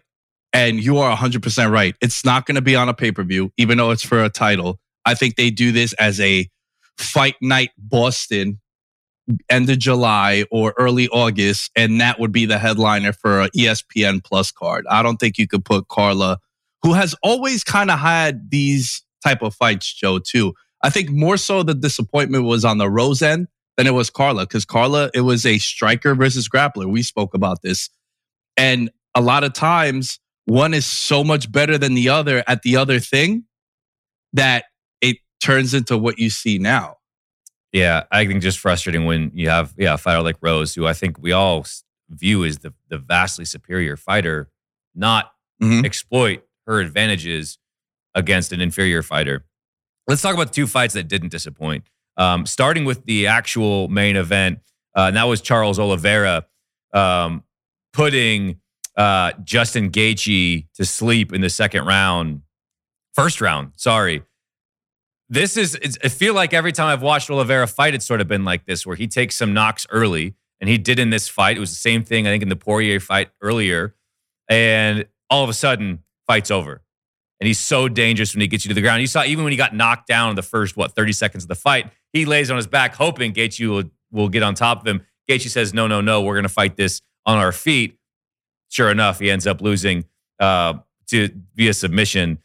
And 0.54 0.82
you 0.82 1.00
are 1.00 1.16
100% 1.16 1.72
right. 1.72 1.96
It's 2.02 2.24
not 2.24 2.46
going 2.46 2.56
to 2.56 2.62
be 2.62 2.78
on 2.78 2.88
a 2.88 2.94
pay 2.94 3.12
per 3.12 3.24
view, 3.24 3.52
even 3.58 3.78
though 3.78 3.92
it's 3.92 4.06
for 4.06 4.24
a 4.24 4.30
title. 4.30 4.80
I 5.06 5.16
think 5.16 5.36
they 5.36 5.50
do 5.50 5.74
this 5.74 5.92
as 5.94 6.20
a 6.22 6.50
Fight 6.98 7.36
Night 7.42 7.72
Boston 7.78 8.60
end 9.50 9.70
of 9.70 9.80
July 9.80 10.46
or 10.52 10.74
early 10.78 11.08
August, 11.10 11.72
and 11.76 12.02
that 12.02 12.20
would 12.20 12.32
be 12.32 12.46
the 12.46 12.58
headliner 12.58 13.14
for 13.14 13.42
a 13.42 13.50
ESPN 13.52 14.24
Plus 14.24 14.52
card. 14.52 14.86
I 14.90 15.04
don't 15.04 15.18
think 15.18 15.38
you 15.38 15.48
could 15.48 15.64
put 15.64 15.88
Carla, 15.88 16.40
who 16.84 16.94
has 16.94 17.16
always 17.24 17.64
kind 17.64 17.92
of 17.92 18.00
had 18.00 18.50
these 18.50 19.04
type 19.24 19.42
of 19.42 19.54
fights, 19.54 19.94
Joe, 19.94 20.20
too. 20.20 20.54
I 20.84 20.90
think 20.90 21.12
more 21.12 21.38
so 21.38 21.64
the 21.64 21.76
disappointment 21.76 22.46
was 22.46 22.66
on 22.66 22.78
the 22.78 22.90
Rose 22.90 23.22
end 23.22 23.48
than 23.78 23.88
it 23.88 23.94
was 23.94 24.10
Carla, 24.10 24.44
because 24.44 24.66
Carla, 24.66 25.12
it 25.14 25.22
was 25.22 25.46
a 25.46 25.60
striker 25.60 26.16
versus 26.16 26.50
grappler. 26.50 26.90
We 26.90 27.04
spoke 27.04 27.34
about 27.34 27.62
this. 27.62 27.90
And 28.58 28.90
a 29.16 29.22
lot 29.22 29.44
of 29.44 29.54
times, 29.54 30.20
one 30.46 30.74
is 30.74 30.86
so 30.86 31.24
much 31.24 31.52
better 31.52 31.78
than 31.78 31.94
the 31.94 32.10
other 32.10 32.44
at 32.48 32.64
the 32.64 32.76
other 32.76 33.00
thing 33.00 33.46
that 34.34 34.66
turns 35.42 35.74
into 35.74 35.98
what 35.98 36.20
you 36.20 36.30
see 36.30 36.58
now. 36.58 36.98
Yeah, 37.72 38.04
I 38.12 38.26
think 38.26 38.42
just 38.42 38.60
frustrating 38.60 39.06
when 39.06 39.32
you 39.34 39.50
have 39.50 39.74
yeah 39.78 39.94
a 39.94 39.98
fighter 39.98 40.22
like 40.22 40.38
Rose, 40.42 40.76
who 40.76 40.88
I 40.88 40.94
think 40.94 41.18
we 41.20 41.32
all 41.32 41.66
view 42.10 42.44
as 42.44 42.60
the 42.60 42.74
the 42.90 42.98
vastly 42.98 43.46
superior 43.46 43.96
fighter, 43.96 44.50
not 44.94 45.32
mm-hmm. 45.62 45.86
exploit 45.86 46.44
her 46.68 46.80
advantages 46.80 47.58
against 48.14 48.52
an 48.52 48.60
inferior 48.60 49.02
fighter. 49.02 49.46
Let's 50.08 50.22
talk 50.22 50.34
about 50.34 50.48
the 50.48 50.54
two 50.54 50.68
fights 50.68 50.94
that 50.96 51.08
didn't 51.08 51.30
disappoint. 51.30 51.86
Um, 52.18 52.46
starting 52.46 52.84
with 52.84 53.06
the 53.06 53.28
actual 53.28 53.88
main 53.88 54.18
event, 54.18 54.60
uh, 54.96 55.04
and 55.04 55.16
that 55.16 55.24
was 55.24 55.40
Charles 55.40 55.80
Oliveira 55.80 56.46
um, 56.94 57.44
putting 57.94 58.60
uh, 58.98 59.32
Justin 59.44 59.90
Gaethje 59.90 60.68
to 60.74 60.86
sleep 60.86 61.34
in 61.34 61.40
the 61.40 61.50
second 61.50 61.86
round, 61.86 62.42
first 63.14 63.40
round. 63.40 63.72
Sorry, 63.76 64.24
this 65.32 65.56
is 65.56 65.78
I 66.04 66.10
feel 66.10 66.34
like 66.34 66.54
every 66.54 66.74
time 66.74 66.88
I've 66.88 67.02
watched 67.02 67.30
Oliveira 67.30 67.66
fight, 67.66 67.96
it's 67.96 68.06
sort 68.06 68.20
of 68.20 68.28
been 68.28 68.44
like 68.44 68.66
this, 68.66 68.86
where 68.86 68.98
he 68.98 69.08
takes 69.08 69.38
some 69.38 69.54
knocks 69.54 69.88
early, 69.90 70.36
and 70.60 70.70
he 70.70 70.78
did 70.78 71.00
in 71.00 71.10
this 71.10 71.30
fight. 71.30 71.56
It 71.56 71.62
was 71.62 71.70
the 71.70 71.78
same 71.78 72.04
thing, 72.04 72.28
I 72.28 72.32
think, 72.32 72.44
in 72.44 72.50
the 72.50 72.58
Poirier 72.58 73.00
fight 73.00 73.30
earlier, 73.42 73.96
and 74.50 75.06
all 75.30 75.42
of 75.42 75.50
a 75.50 75.54
sudden, 75.54 76.00
fight's 76.28 76.52
over. 76.52 76.82
And 77.40 77.48
he's 77.48 77.60
so 77.60 77.88
dangerous 77.88 78.36
when 78.36 78.42
he 78.42 78.48
gets 78.48 78.66
you 78.66 78.70
to 78.70 78.76
the 78.76 78.82
ground. 78.82 79.00
You 79.00 79.08
saw 79.08 79.24
even 79.24 79.46
when 79.46 79.52
he 79.52 79.58
got 79.58 79.74
knocked 79.74 80.06
down 80.06 80.32
in 80.32 80.36
the 80.36 80.44
first 80.44 80.76
what 80.76 80.96
30 80.96 81.14
seconds 81.14 81.46
of 81.46 81.48
the 81.48 81.56
fight, 81.56 81.90
he 82.12 82.26
lays 82.26 82.52
on 82.52 82.58
his 82.58 82.68
back, 82.68 82.96
hoping 82.96 83.34
Gaethje 83.34 83.68
will, 83.68 83.90
will 84.12 84.30
get 84.30 84.44
on 84.44 84.54
top 84.54 84.82
of 84.82 84.88
him. 84.88 85.06
Gaethje 85.30 85.50
says, 85.50 85.74
"No, 85.74 85.88
no, 85.88 86.02
no, 86.02 86.22
we're 86.22 86.36
going 86.36 86.44
to 86.44 86.50
fight 86.50 86.76
this 86.76 87.02
on 87.26 87.38
our 87.38 87.54
feet." 87.54 87.98
Sure 88.68 88.92
enough, 88.92 89.20
he 89.20 89.32
ends 89.32 89.48
up 89.48 89.62
losing 89.62 90.04
uh, 90.42 90.74
to 91.08 91.30
via 91.56 91.74
submission. 91.74 92.40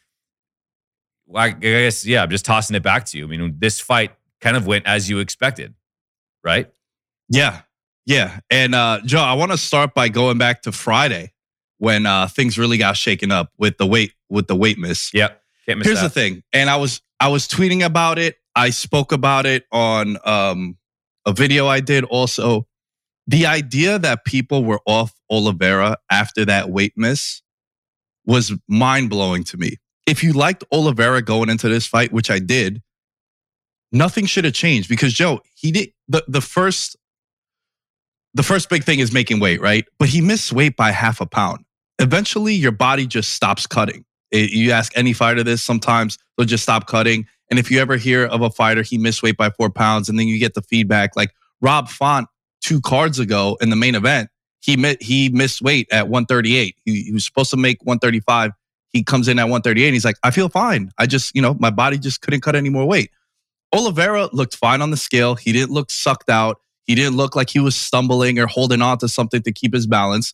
I 1.35 1.51
guess, 1.51 2.07
yeah, 2.07 2.23
I'm 2.23 2.31
just 2.31 2.45
tossing 2.45 2.77
it 2.77 2.83
back 2.83 3.05
to 3.07 3.19
you. 3.19 3.25
I 3.25 3.29
mean, 3.29 3.57
this 3.59 3.81
fight 3.81 4.13
kind 4.41 4.57
of 4.57 4.67
went 4.67 4.87
as 4.87 5.11
you 5.11 5.19
expected, 5.19 5.75
right? 6.45 6.71
Yeah. 7.29 7.63
Yeah. 8.05 8.39
And 8.51 8.75
uh, 8.75 9.01
Joe, 9.05 9.21
I 9.21 9.35
want 9.35 9.53
to 9.53 9.59
start 9.59 9.95
by 9.95 10.09
going 10.09 10.39
back 10.39 10.63
to 10.63 10.73
Friday 10.73 11.33
when 11.79 12.07
uh, 12.07 12.29
things 12.29 12.59
really 12.59 12.79
got 12.79 12.97
shaken 12.97 13.33
up 13.33 13.51
with 13.59 13.79
the 13.79 13.87
weight 13.87 14.13
with 14.29 14.47
the 14.47 14.57
weight 14.57 14.79
miss. 14.79 15.13
Yep. 15.13 15.43
Here's 15.67 15.85
that. 15.85 16.03
the 16.03 16.11
thing. 16.11 16.43
And 16.53 16.71
I 16.71 16.77
was 16.77 17.03
I 17.19 17.29
was 17.29 17.49
tweeting 17.49 17.85
about 17.85 18.19
it. 18.19 18.37
I 18.55 18.71
spoke 18.71 19.13
about 19.13 19.45
it 19.47 19.65
on 19.73 20.17
um, 20.25 20.77
a 21.27 21.33
video 21.33 21.67
I 21.67 21.81
did 21.81 22.05
also. 22.05 22.67
The 23.27 23.47
idea 23.47 23.99
that 23.99 24.25
people 24.25 24.65
were 24.65 24.81
off 24.87 25.13
Oliveira 25.29 25.99
after 26.11 26.45
that 26.45 26.71
weight 26.71 26.93
miss 26.97 27.43
was 28.25 28.53
mind 28.69 29.11
blowing 29.11 29.43
to 29.45 29.57
me 29.57 29.79
if 30.07 30.23
you 30.23 30.33
liked 30.33 30.65
Oliveira 30.73 31.23
going 31.23 31.51
into 31.51 31.69
this 31.69 31.87
fight, 31.87 32.13
which 32.13 32.31
I 32.31 32.39
did, 32.39 32.83
nothing 33.93 34.27
should 34.27 34.45
have 34.45 34.55
changed 34.55 34.89
because 34.89 35.13
Joe, 35.13 35.41
he 35.55 35.73
did 35.73 35.93
the, 36.09 36.25
the 36.29 36.41
first 36.41 36.97
the 38.35 38.43
first 38.43 38.69
big 38.69 38.85
thing 38.85 38.99
is 38.99 39.13
making 39.13 39.41
weight, 39.41 39.63
right? 39.63 39.87
But 39.99 40.11
he 40.11 40.21
missed 40.21 40.53
weight 40.53 40.77
by 40.77 40.91
half 40.91 41.23
a 41.23 41.27
pound. 41.27 41.65
Eventually, 41.99 42.53
your 42.53 42.73
body 42.73 43.07
just 43.07 43.31
stops 43.31 43.67
cutting. 43.67 44.05
It, 44.31 44.51
you 44.51 44.73
ask 44.73 44.93
any 44.95 45.15
fighter 45.15 45.43
this, 45.43 45.65
sometimes 45.65 46.19
they'll 46.37 46.47
just 46.47 46.63
stop 46.63 46.87
cutting. 46.87 47.27
And 47.51 47.59
if 47.59 47.71
you 47.71 47.81
ever 47.81 47.97
hear 47.97 48.27
of 48.27 48.43
a 48.43 48.51
fighter, 48.51 48.83
he 48.83 48.99
missed 48.99 49.23
weight 49.23 49.39
by 49.39 49.49
four 49.49 49.71
pounds, 49.71 50.11
and 50.11 50.19
then 50.19 50.29
you 50.29 50.39
get 50.39 50.53
the 50.53 50.61
feedback 50.61 51.17
like 51.17 51.31
Rob 51.63 51.89
Font 51.89 52.29
two 52.61 52.83
cards 52.83 53.19
ago 53.19 53.57
in 53.63 53.71
the 53.71 53.77
main 53.77 53.95
event, 53.95 54.29
he 54.61 54.77
met 54.77 55.03
he 55.03 55.29
missed 55.31 55.63
weight 55.63 55.89
at 55.91 56.09
138. 56.09 56.77
He, 56.85 57.03
he 57.05 57.13
was 57.13 57.25
supposed 57.25 57.51
to 57.51 57.57
make 57.57 57.79
135 57.85 58.53
he 58.97 59.05
comes 59.05 59.29
in 59.29 59.39
at 59.39 59.45
138 59.45 59.87
and 59.87 59.95
he's 59.95 60.05
like, 60.05 60.17
I 60.23 60.31
feel 60.31 60.49
fine. 60.49 60.91
I 60.99 61.07
just, 61.07 61.35
you 61.35 61.43
know, 61.43 61.55
my 61.59 61.71
body 61.71 61.99
just 61.99 62.21
couldn't 62.21 62.41
cut 62.41 62.57
any 62.57 62.71
more 62.71 62.87
weight. 62.87 63.11
Oliveira 63.73 64.29
looked 64.33 64.57
fine 64.57 64.81
on 64.81 64.91
the 64.91 64.97
scale. 64.97 65.35
He 65.35 65.53
didn't 65.53 65.73
look 65.73 65.91
sucked 65.91 66.31
out. 66.31 66.61
He 66.85 66.95
didn't 66.95 67.17
look 67.17 67.35
like 67.35 67.51
he 67.51 67.59
was 67.59 67.77
stumbling 67.77 68.39
or 68.39 68.47
holding 68.47 68.81
on 68.81 68.99
to 68.99 69.09
something 69.09 69.43
to 69.43 69.53
keep 69.53 69.75
his 69.75 69.87
balance. 69.87 70.33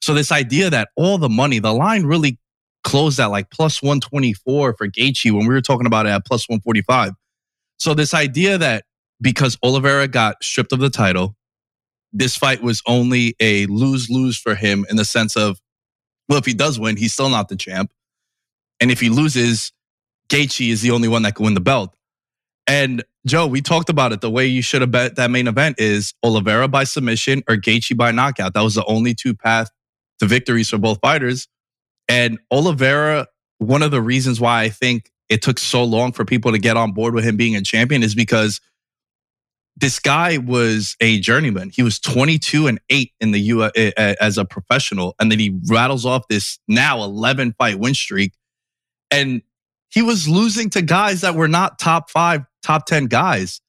So 0.00 0.14
this 0.14 0.32
idea 0.32 0.68
that 0.70 0.88
all 0.96 1.16
the 1.16 1.28
money, 1.28 1.60
the 1.60 1.72
line 1.72 2.04
really 2.04 2.38
closed 2.82 3.20
at 3.20 3.26
like 3.26 3.50
plus 3.50 3.82
124 3.82 4.74
for 4.74 4.88
Gaethje 4.88 5.30
when 5.30 5.46
we 5.46 5.54
were 5.54 5.60
talking 5.60 5.86
about 5.86 6.06
it 6.06 6.10
at 6.10 6.26
plus 6.26 6.48
145. 6.48 7.12
So 7.78 7.94
this 7.94 8.12
idea 8.12 8.58
that 8.58 8.84
because 9.20 9.56
Oliveira 9.62 10.08
got 10.08 10.42
stripped 10.42 10.72
of 10.72 10.80
the 10.80 10.90
title, 10.90 11.36
this 12.12 12.36
fight 12.36 12.62
was 12.62 12.82
only 12.86 13.34
a 13.40 13.66
lose 13.66 14.10
lose 14.10 14.36
for 14.36 14.54
him 14.54 14.84
in 14.90 14.96
the 14.96 15.04
sense 15.04 15.36
of, 15.36 15.60
well, 16.28 16.38
if 16.38 16.44
he 16.44 16.54
does 16.54 16.78
win, 16.78 16.96
he's 16.96 17.12
still 17.12 17.30
not 17.30 17.48
the 17.48 17.56
champ. 17.56 17.92
And 18.82 18.90
if 18.90 18.98
he 18.98 19.10
loses, 19.10 19.70
Gaethje 20.28 20.68
is 20.68 20.82
the 20.82 20.90
only 20.90 21.06
one 21.06 21.22
that 21.22 21.36
can 21.36 21.44
win 21.44 21.54
the 21.54 21.60
belt. 21.60 21.94
And 22.66 23.04
Joe, 23.24 23.46
we 23.46 23.62
talked 23.62 23.88
about 23.88 24.10
it. 24.10 24.20
The 24.20 24.30
way 24.30 24.46
you 24.46 24.60
should 24.60 24.80
have 24.80 24.90
bet 24.90 25.14
that 25.14 25.30
main 25.30 25.46
event 25.46 25.76
is 25.78 26.14
Oliveira 26.24 26.66
by 26.66 26.82
submission 26.82 27.44
or 27.48 27.54
Gaethje 27.54 27.96
by 27.96 28.10
knockout. 28.10 28.54
That 28.54 28.62
was 28.62 28.74
the 28.74 28.84
only 28.86 29.14
two 29.14 29.34
path 29.34 29.70
to 30.18 30.26
victories 30.26 30.68
for 30.68 30.78
both 30.78 30.98
fighters. 31.00 31.46
And 32.08 32.40
Oliveira, 32.50 33.28
one 33.58 33.84
of 33.84 33.92
the 33.92 34.02
reasons 34.02 34.40
why 34.40 34.62
I 34.62 34.68
think 34.68 35.12
it 35.28 35.42
took 35.42 35.60
so 35.60 35.84
long 35.84 36.10
for 36.10 36.24
people 36.24 36.50
to 36.50 36.58
get 36.58 36.76
on 36.76 36.90
board 36.90 37.14
with 37.14 37.22
him 37.22 37.36
being 37.36 37.54
a 37.54 37.62
champion 37.62 38.02
is 38.02 38.16
because 38.16 38.60
this 39.76 40.00
guy 40.00 40.38
was 40.38 40.96
a 41.00 41.20
journeyman. 41.20 41.70
He 41.72 41.84
was 41.84 42.00
22 42.00 42.66
and 42.66 42.80
8 42.90 43.12
in 43.20 43.30
the 43.30 43.40
U 43.42 43.62
eh, 43.62 43.70
eh, 43.76 44.14
as 44.20 44.38
a 44.38 44.44
professional 44.44 45.14
and 45.20 45.30
then 45.30 45.38
he 45.38 45.56
rattles 45.68 46.04
off 46.04 46.26
this 46.26 46.58
now 46.66 47.00
11 47.04 47.54
fight 47.58 47.78
win 47.78 47.94
streak 47.94 48.32
and 49.12 49.42
he 49.90 50.02
was 50.02 50.28
losing 50.28 50.70
to 50.70 50.82
guys 50.82 51.20
that 51.20 51.34
were 51.34 51.48
not 51.48 51.78
top 51.78 52.10
5, 52.10 52.44
top 52.62 52.86
10 52.86 53.06
guys. 53.06 53.60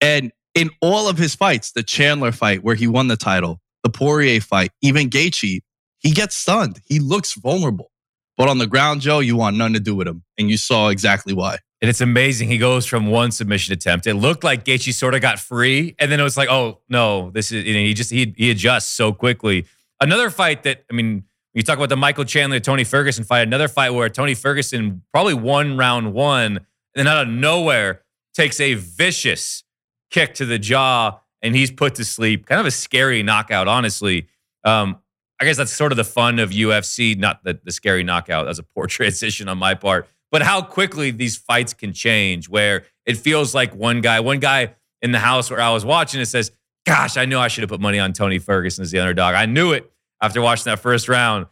And 0.00 0.32
in 0.54 0.70
all 0.80 1.08
of 1.08 1.16
his 1.16 1.34
fights, 1.34 1.72
the 1.72 1.82
Chandler 1.82 2.32
fight 2.32 2.64
where 2.64 2.74
he 2.74 2.88
won 2.88 3.08
the 3.08 3.16
title, 3.16 3.60
the 3.84 3.90
Poirier 3.90 4.40
fight, 4.40 4.72
even 4.82 5.08
Gaethje, 5.08 5.60
he 6.00 6.10
gets 6.10 6.34
stunned. 6.34 6.80
He 6.84 6.98
looks 6.98 7.34
vulnerable. 7.34 7.90
But 8.36 8.48
on 8.48 8.58
the 8.58 8.66
ground, 8.66 9.02
Joe, 9.02 9.20
you 9.20 9.36
want 9.36 9.56
nothing 9.56 9.74
to 9.74 9.80
do 9.80 9.94
with 9.94 10.08
him. 10.08 10.24
And 10.36 10.50
you 10.50 10.56
saw 10.56 10.88
exactly 10.88 11.32
why. 11.32 11.58
And 11.80 11.88
it's 11.88 12.00
amazing. 12.00 12.48
He 12.48 12.58
goes 12.58 12.86
from 12.86 13.06
one 13.06 13.30
submission 13.30 13.72
attempt. 13.72 14.06
It 14.06 14.14
looked 14.14 14.42
like 14.42 14.64
Gaethje 14.64 14.92
sort 14.94 15.14
of 15.14 15.20
got 15.20 15.38
free. 15.38 15.94
And 15.98 16.10
then 16.10 16.18
it 16.18 16.22
was 16.24 16.36
like, 16.36 16.48
oh, 16.48 16.80
no, 16.88 17.30
this 17.30 17.52
is, 17.52 17.64
you 17.64 17.74
know, 17.74 17.80
he 17.80 17.94
just, 17.94 18.10
he, 18.10 18.34
he 18.36 18.50
adjusts 18.50 18.88
so 18.88 19.12
quickly. 19.12 19.66
Another 20.00 20.30
fight 20.30 20.64
that, 20.64 20.84
I 20.90 20.94
mean, 20.94 21.24
you 21.54 21.62
talk 21.62 21.76
about 21.76 21.90
the 21.90 21.96
Michael 21.96 22.24
Chandler, 22.24 22.60
Tony 22.60 22.84
Ferguson 22.84 23.24
fight, 23.24 23.42
another 23.42 23.68
fight 23.68 23.90
where 23.90 24.08
Tony 24.08 24.34
Ferguson 24.34 25.02
probably 25.12 25.34
won 25.34 25.76
round 25.76 26.14
one. 26.14 26.56
And 26.56 26.66
then 26.94 27.06
out 27.06 27.26
of 27.26 27.28
nowhere 27.28 28.02
takes 28.34 28.58
a 28.60 28.74
vicious 28.74 29.64
kick 30.10 30.34
to 30.34 30.46
the 30.46 30.58
jaw 30.58 31.20
and 31.42 31.54
he's 31.54 31.70
put 31.70 31.96
to 31.96 32.04
sleep. 32.04 32.46
Kind 32.46 32.60
of 32.60 32.66
a 32.66 32.70
scary 32.70 33.22
knockout, 33.22 33.68
honestly. 33.68 34.28
Um, 34.64 34.98
I 35.40 35.44
guess 35.44 35.56
that's 35.56 35.72
sort 35.72 35.92
of 35.92 35.96
the 35.96 36.04
fun 36.04 36.38
of 36.38 36.50
UFC, 36.50 37.18
not 37.18 37.42
the, 37.44 37.58
the 37.64 37.72
scary 37.72 38.04
knockout. 38.04 38.48
as 38.48 38.58
a 38.58 38.62
poor 38.62 38.86
transition 38.88 39.48
on 39.48 39.58
my 39.58 39.74
part, 39.74 40.08
but 40.30 40.42
how 40.42 40.62
quickly 40.62 41.10
these 41.10 41.36
fights 41.36 41.74
can 41.74 41.92
change 41.92 42.48
where 42.48 42.84
it 43.04 43.16
feels 43.18 43.54
like 43.54 43.74
one 43.74 44.00
guy, 44.00 44.20
one 44.20 44.38
guy 44.38 44.74
in 45.02 45.12
the 45.12 45.18
house 45.18 45.50
where 45.50 45.60
I 45.60 45.70
was 45.70 45.84
watching 45.84 46.20
it 46.20 46.26
says, 46.26 46.52
Gosh, 46.84 47.16
I 47.16 47.26
knew 47.26 47.38
I 47.38 47.46
should 47.46 47.62
have 47.62 47.70
put 47.70 47.80
money 47.80 48.00
on 48.00 48.12
Tony 48.12 48.40
Ferguson 48.40 48.82
as 48.82 48.90
the 48.90 48.98
underdog. 48.98 49.36
I 49.36 49.46
knew 49.46 49.70
it 49.70 49.91
after 50.22 50.40
watching 50.40 50.70
that 50.70 50.78
first 50.78 51.08
round. 51.08 51.46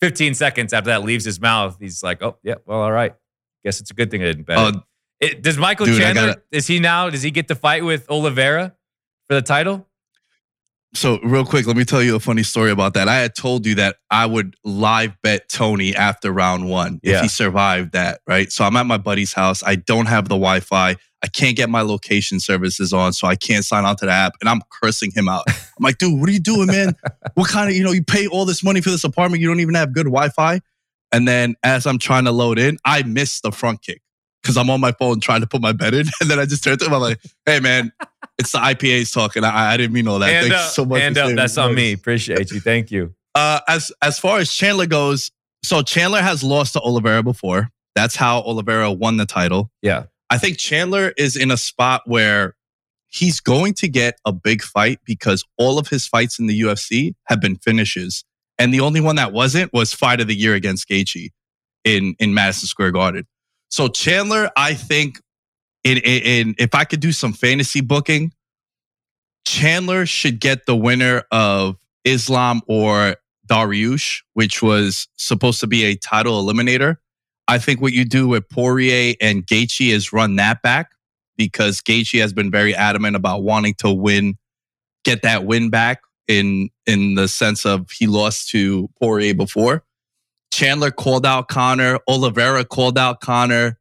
15 0.00 0.34
seconds 0.34 0.72
after 0.72 0.90
that 0.90 1.02
leaves 1.02 1.24
his 1.24 1.40
mouth, 1.40 1.76
he's 1.80 2.02
like, 2.04 2.22
Oh, 2.22 2.38
yeah, 2.44 2.54
well, 2.64 2.80
all 2.80 2.92
right. 2.92 3.14
Guess 3.64 3.80
it's 3.80 3.90
a 3.90 3.94
good 3.94 4.10
thing 4.10 4.22
I 4.22 4.26
didn't 4.26 4.46
bet. 4.46 4.56
Uh, 4.56 4.72
it, 5.20 5.42
does 5.42 5.58
Michael 5.58 5.86
dude, 5.86 6.00
Chandler, 6.00 6.26
gotta, 6.28 6.42
is 6.52 6.68
he 6.68 6.78
now, 6.78 7.10
does 7.10 7.22
he 7.22 7.32
get 7.32 7.48
to 7.48 7.56
fight 7.56 7.84
with 7.84 8.08
Oliveira 8.08 8.76
for 9.28 9.34
the 9.34 9.42
title? 9.42 9.87
So 10.94 11.18
real 11.20 11.44
quick, 11.44 11.66
let 11.66 11.76
me 11.76 11.84
tell 11.84 12.02
you 12.02 12.16
a 12.16 12.20
funny 12.20 12.42
story 12.42 12.70
about 12.70 12.94
that. 12.94 13.08
I 13.08 13.16
had 13.16 13.34
told 13.34 13.66
you 13.66 13.74
that 13.76 13.96
I 14.10 14.24
would 14.24 14.56
live 14.64 15.20
bet 15.22 15.48
Tony 15.48 15.94
after 15.94 16.32
round 16.32 16.68
one 16.68 16.98
yeah. 17.02 17.16
if 17.16 17.22
he 17.22 17.28
survived 17.28 17.92
that, 17.92 18.20
right? 18.26 18.50
So 18.50 18.64
I'm 18.64 18.74
at 18.76 18.86
my 18.86 18.96
buddy's 18.96 19.32
house. 19.32 19.62
I 19.62 19.76
don't 19.76 20.06
have 20.06 20.24
the 20.24 20.34
Wi-Fi. 20.34 20.96
I 21.22 21.26
can't 21.26 21.56
get 21.56 21.68
my 21.68 21.82
location 21.82 22.40
services 22.40 22.92
on, 22.92 23.12
so 23.12 23.26
I 23.26 23.36
can't 23.36 23.64
sign 23.64 23.84
onto 23.84 24.06
the 24.06 24.12
app. 24.12 24.34
And 24.40 24.48
I'm 24.48 24.62
cursing 24.80 25.10
him 25.14 25.28
out. 25.28 25.44
I'm 25.48 25.82
like, 25.82 25.98
dude, 25.98 26.18
what 26.18 26.28
are 26.28 26.32
you 26.32 26.40
doing, 26.40 26.68
man? 26.68 26.94
what 27.34 27.48
kind 27.48 27.68
of, 27.68 27.76
you 27.76 27.84
know, 27.84 27.92
you 27.92 28.02
pay 28.02 28.26
all 28.26 28.44
this 28.44 28.64
money 28.64 28.80
for 28.80 28.90
this 28.90 29.04
apartment, 29.04 29.42
you 29.42 29.48
don't 29.48 29.60
even 29.60 29.74
have 29.74 29.92
good 29.92 30.06
Wi-Fi. 30.06 30.60
And 31.12 31.28
then 31.28 31.54
as 31.62 31.86
I'm 31.86 31.98
trying 31.98 32.24
to 32.24 32.32
load 32.32 32.58
in, 32.58 32.78
I 32.84 33.02
miss 33.02 33.40
the 33.40 33.52
front 33.52 33.82
kick 33.82 34.00
because 34.48 34.56
I'm 34.56 34.70
on 34.70 34.80
my 34.80 34.92
phone 34.92 35.20
trying 35.20 35.42
to 35.42 35.46
put 35.46 35.60
my 35.60 35.72
bet 35.72 35.92
in. 35.92 36.06
And 36.22 36.30
then 36.30 36.38
I 36.38 36.46
just 36.46 36.64
turned 36.64 36.80
to 36.80 36.86
him, 36.86 36.94
I'm 36.94 37.02
like, 37.02 37.20
hey 37.44 37.60
man, 37.60 37.92
it's 38.38 38.52
the 38.52 38.58
IPAs 38.58 39.12
talking. 39.12 39.44
I, 39.44 39.74
I 39.74 39.76
didn't 39.76 39.92
mean 39.92 40.08
all 40.08 40.18
that. 40.20 40.30
Hand 40.30 40.48
Thanks 40.48 40.64
up, 40.64 40.70
so 40.70 40.84
much. 40.86 41.02
Hand 41.02 41.18
up. 41.18 41.34
That's 41.36 41.58
on 41.58 41.74
me. 41.74 41.92
Appreciate 41.92 42.50
you. 42.50 42.60
Thank 42.60 42.90
you. 42.90 43.14
Uh, 43.34 43.60
as 43.68 43.92
as 44.00 44.18
far 44.18 44.38
as 44.38 44.50
Chandler 44.52 44.86
goes, 44.86 45.30
so 45.62 45.82
Chandler 45.82 46.22
has 46.22 46.42
lost 46.42 46.72
to 46.72 46.80
Oliveira 46.80 47.22
before. 47.22 47.68
That's 47.94 48.16
how 48.16 48.40
Oliveira 48.40 48.90
won 48.90 49.18
the 49.18 49.26
title. 49.26 49.70
Yeah. 49.82 50.04
I 50.30 50.38
think 50.38 50.56
Chandler 50.56 51.12
is 51.18 51.36
in 51.36 51.50
a 51.50 51.56
spot 51.58 52.02
where 52.06 52.56
he's 53.08 53.40
going 53.40 53.74
to 53.74 53.88
get 53.88 54.18
a 54.24 54.32
big 54.32 54.62
fight 54.62 55.00
because 55.04 55.44
all 55.58 55.78
of 55.78 55.88
his 55.88 56.06
fights 56.06 56.38
in 56.38 56.46
the 56.46 56.58
UFC 56.58 57.14
have 57.24 57.40
been 57.40 57.56
finishes. 57.56 58.24
And 58.58 58.72
the 58.72 58.80
only 58.80 59.00
one 59.00 59.16
that 59.16 59.32
wasn't 59.32 59.72
was 59.72 59.92
fight 59.92 60.20
of 60.20 60.26
the 60.26 60.34
year 60.34 60.54
against 60.54 60.88
Gaethje 60.88 61.30
in, 61.84 62.14
in 62.18 62.34
Madison 62.34 62.66
Square 62.66 62.92
Garden. 62.92 63.26
So 63.68 63.88
Chandler, 63.88 64.50
I 64.56 64.74
think 64.74 65.20
in, 65.84 65.98
in, 65.98 66.22
in 66.22 66.54
if 66.58 66.74
I 66.74 66.84
could 66.84 67.00
do 67.00 67.12
some 67.12 67.32
fantasy 67.32 67.80
booking, 67.80 68.32
Chandler 69.46 70.06
should 70.06 70.40
get 70.40 70.66
the 70.66 70.76
winner 70.76 71.24
of 71.30 71.76
Islam 72.04 72.62
or 72.66 73.16
Dariush, 73.48 74.22
which 74.34 74.62
was 74.62 75.08
supposed 75.16 75.60
to 75.60 75.66
be 75.66 75.84
a 75.84 75.96
title 75.96 76.42
eliminator. 76.44 76.96
I 77.46 77.58
think 77.58 77.80
what 77.80 77.92
you 77.92 78.04
do 78.04 78.28
with 78.28 78.48
Poirier 78.48 79.14
and 79.20 79.46
Gaethje 79.46 79.90
is 79.90 80.12
run 80.12 80.36
that 80.36 80.60
back 80.60 80.90
because 81.36 81.80
Gaethje 81.80 82.20
has 82.20 82.32
been 82.32 82.50
very 82.50 82.74
adamant 82.74 83.16
about 83.16 83.42
wanting 83.42 83.74
to 83.78 83.90
win, 83.90 84.36
get 85.04 85.22
that 85.22 85.46
win 85.46 85.70
back 85.70 86.02
in 86.26 86.68
in 86.86 87.14
the 87.14 87.26
sense 87.26 87.64
of 87.64 87.90
he 87.90 88.06
lost 88.06 88.50
to 88.50 88.88
Poirier 89.00 89.34
before. 89.34 89.82
Chandler 90.52 90.90
called 90.90 91.26
out 91.26 91.48
Conor. 91.48 91.98
Oliveira 92.08 92.64
called 92.64 92.98
out 92.98 93.20
Conor. 93.20 93.78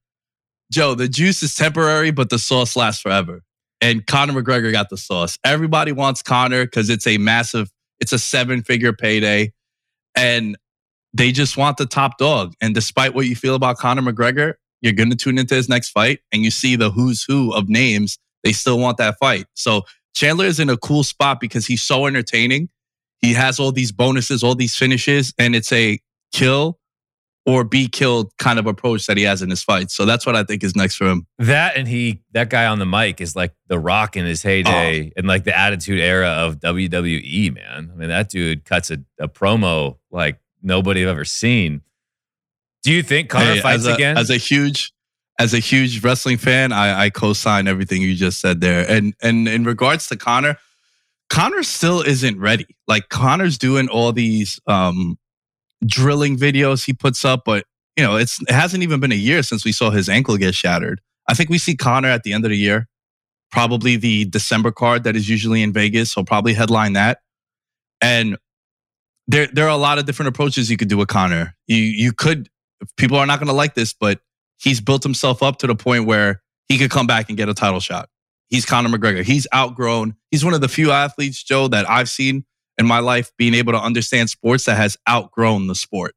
Joe, 0.71 0.95
the 0.95 1.07
juice 1.07 1.41
is 1.43 1.55
temporary, 1.55 2.11
but 2.11 2.29
the 2.29 2.39
sauce 2.39 2.75
lasts 2.75 3.01
forever. 3.01 3.43
And 3.79 4.05
Conor 4.05 4.41
McGregor 4.41 4.71
got 4.71 4.89
the 4.89 4.97
sauce. 4.97 5.37
Everybody 5.43 5.91
wants 5.91 6.21
Conor 6.21 6.65
because 6.65 6.89
it's 6.89 7.07
a 7.07 7.17
massive, 7.17 7.69
it's 7.99 8.11
a 8.11 8.19
seven 8.19 8.63
figure 8.63 8.93
payday. 8.93 9.53
And 10.15 10.57
they 11.13 11.31
just 11.31 11.57
want 11.57 11.77
the 11.77 11.85
top 11.85 12.17
dog. 12.17 12.53
And 12.59 12.75
despite 12.75 13.13
what 13.13 13.27
you 13.27 13.35
feel 13.35 13.55
about 13.55 13.77
Conor 13.77 14.01
McGregor, 14.01 14.55
you're 14.81 14.93
going 14.93 15.09
to 15.09 15.15
tune 15.15 15.37
into 15.37 15.55
his 15.55 15.69
next 15.69 15.89
fight 15.89 16.19
and 16.31 16.43
you 16.43 16.51
see 16.51 16.75
the 16.75 16.91
who's 16.91 17.23
who 17.23 17.53
of 17.53 17.69
names. 17.69 18.17
They 18.43 18.51
still 18.51 18.79
want 18.79 18.97
that 18.97 19.17
fight. 19.19 19.45
So 19.53 19.83
Chandler 20.13 20.45
is 20.45 20.59
in 20.59 20.69
a 20.69 20.77
cool 20.77 21.03
spot 21.03 21.39
because 21.39 21.65
he's 21.65 21.83
so 21.83 22.05
entertaining. 22.05 22.69
He 23.19 23.33
has 23.33 23.59
all 23.59 23.71
these 23.71 23.91
bonuses, 23.91 24.43
all 24.43 24.55
these 24.55 24.75
finishes, 24.75 25.33
and 25.39 25.55
it's 25.55 25.71
a 25.71 25.99
kill 26.31 26.79
or 27.47 27.63
be 27.63 27.87
killed 27.87 28.29
kind 28.37 28.59
of 28.59 28.67
approach 28.67 29.05
that 29.05 29.15
he 29.15 29.23
has 29.23 29.41
in 29.41 29.49
his 29.49 29.63
fights. 29.63 29.95
So 29.95 30.05
that's 30.05 30.25
what 30.25 30.35
I 30.35 30.43
think 30.43 30.65
is 30.65 30.75
next 30.75 30.97
for 30.97 31.05
him. 31.05 31.25
That 31.39 31.77
and 31.77 31.87
he 31.87 32.21
that 32.33 32.49
guy 32.49 32.67
on 32.67 32.77
the 32.77 32.85
mic 32.85 33.21
is 33.21 33.37
like 33.37 33.53
the 33.67 33.79
rock 33.79 34.17
in 34.17 34.25
his 34.25 34.43
heyday 34.43 35.07
oh. 35.07 35.11
and 35.15 35.27
like 35.27 35.45
the 35.45 35.57
attitude 35.57 36.01
era 36.01 36.27
of 36.27 36.59
WWE, 36.59 37.55
man. 37.55 37.89
I 37.91 37.95
mean, 37.95 38.09
that 38.09 38.29
dude 38.29 38.65
cuts 38.65 38.91
a, 38.91 38.97
a 39.17 39.29
promo 39.29 39.97
like 40.11 40.39
nobody 40.61 41.03
I've 41.03 41.09
ever 41.09 41.23
seen. 41.23 41.81
Do 42.83 42.91
you 42.91 43.01
think 43.01 43.29
Conor 43.29 43.53
hey, 43.53 43.61
fights 43.61 43.79
as 43.79 43.87
a, 43.87 43.93
again? 43.93 44.17
As 44.17 44.29
a 44.29 44.37
huge 44.37 44.91
as 45.39 45.53
a 45.53 45.59
huge 45.59 46.03
wrestling 46.03 46.37
fan, 46.37 46.73
I, 46.73 47.05
I 47.05 47.09
co-sign 47.11 47.67
everything 47.67 48.01
you 48.01 48.15
just 48.15 48.41
said 48.41 48.59
there. 48.59 48.85
And 48.89 49.13
and 49.21 49.47
in 49.47 49.63
regards 49.63 50.07
to 50.07 50.17
Conor, 50.17 50.57
Conor 51.29 51.63
still 51.63 52.01
isn't 52.01 52.39
ready. 52.39 52.65
Like 52.87 53.07
Conor's 53.07 53.57
doing 53.57 53.87
all 53.87 54.11
these 54.11 54.59
um 54.67 55.17
drilling 55.85 56.37
videos 56.37 56.85
he 56.85 56.93
puts 56.93 57.23
up, 57.23 57.43
but 57.45 57.65
you 57.95 58.03
know, 58.03 58.15
it's 58.15 58.41
it 58.43 58.51
hasn't 58.51 58.83
even 58.83 58.99
been 58.99 59.11
a 59.11 59.15
year 59.15 59.43
since 59.43 59.65
we 59.65 59.71
saw 59.71 59.89
his 59.89 60.07
ankle 60.07 60.37
get 60.37 60.55
shattered. 60.55 61.01
I 61.27 61.33
think 61.33 61.49
we 61.49 61.57
see 61.57 61.75
Conor 61.75 62.09
at 62.09 62.23
the 62.23 62.33
end 62.33 62.45
of 62.45 62.51
the 62.51 62.57
year, 62.57 62.87
probably 63.51 63.95
the 63.95 64.25
December 64.25 64.71
card 64.71 65.03
that 65.03 65.15
is 65.15 65.27
usually 65.27 65.63
in 65.63 65.73
Vegas. 65.73 66.11
So 66.11 66.23
probably 66.23 66.53
headline 66.53 66.93
that. 66.93 67.19
And 68.01 68.37
there 69.27 69.47
there 69.47 69.65
are 69.65 69.71
a 69.71 69.77
lot 69.77 69.97
of 69.97 70.05
different 70.05 70.29
approaches 70.29 70.69
you 70.69 70.77
could 70.77 70.89
do 70.89 70.97
with 70.97 71.07
Conor. 71.07 71.55
You 71.65 71.77
you 71.77 72.13
could 72.13 72.49
people 72.95 73.17
are 73.17 73.25
not 73.25 73.39
going 73.39 73.47
to 73.47 73.53
like 73.53 73.73
this, 73.73 73.93
but 73.93 74.19
he's 74.57 74.79
built 74.79 75.03
himself 75.03 75.41
up 75.41 75.57
to 75.59 75.67
the 75.67 75.75
point 75.75 76.05
where 76.05 76.41
he 76.67 76.77
could 76.77 76.91
come 76.91 77.07
back 77.07 77.29
and 77.29 77.37
get 77.37 77.49
a 77.49 77.53
title 77.53 77.79
shot. 77.79 78.09
He's 78.49 78.65
Conor 78.65 78.89
McGregor. 78.89 79.23
He's 79.23 79.47
outgrown. 79.53 80.15
He's 80.31 80.45
one 80.45 80.53
of 80.53 80.61
the 80.61 80.69
few 80.69 80.91
athletes, 80.91 81.43
Joe, 81.43 81.67
that 81.69 81.89
I've 81.89 82.09
seen 82.09 82.45
in 82.77 82.85
my 82.85 82.99
life 82.99 83.31
being 83.37 83.53
able 83.53 83.73
to 83.73 83.81
understand 83.81 84.29
sports 84.29 84.65
that 84.65 84.77
has 84.77 84.97
outgrown 85.09 85.67
the 85.67 85.75
sport. 85.75 86.15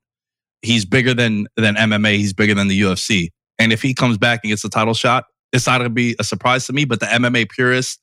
He's 0.62 0.84
bigger 0.84 1.14
than 1.14 1.46
than 1.56 1.74
MMA. 1.74 2.16
He's 2.16 2.32
bigger 2.32 2.54
than 2.54 2.68
the 2.68 2.80
UFC. 2.80 3.28
And 3.58 3.72
if 3.72 3.82
he 3.82 3.94
comes 3.94 4.18
back 4.18 4.40
and 4.42 4.50
gets 4.50 4.64
a 4.64 4.68
title 4.68 4.94
shot, 4.94 5.24
it's 5.52 5.66
not 5.66 5.78
going 5.78 5.90
to 5.90 5.94
be 5.94 6.16
a 6.18 6.24
surprise 6.24 6.66
to 6.66 6.72
me. 6.72 6.84
But 6.84 7.00
the 7.00 7.06
MMA 7.06 7.50
purists, 7.50 7.98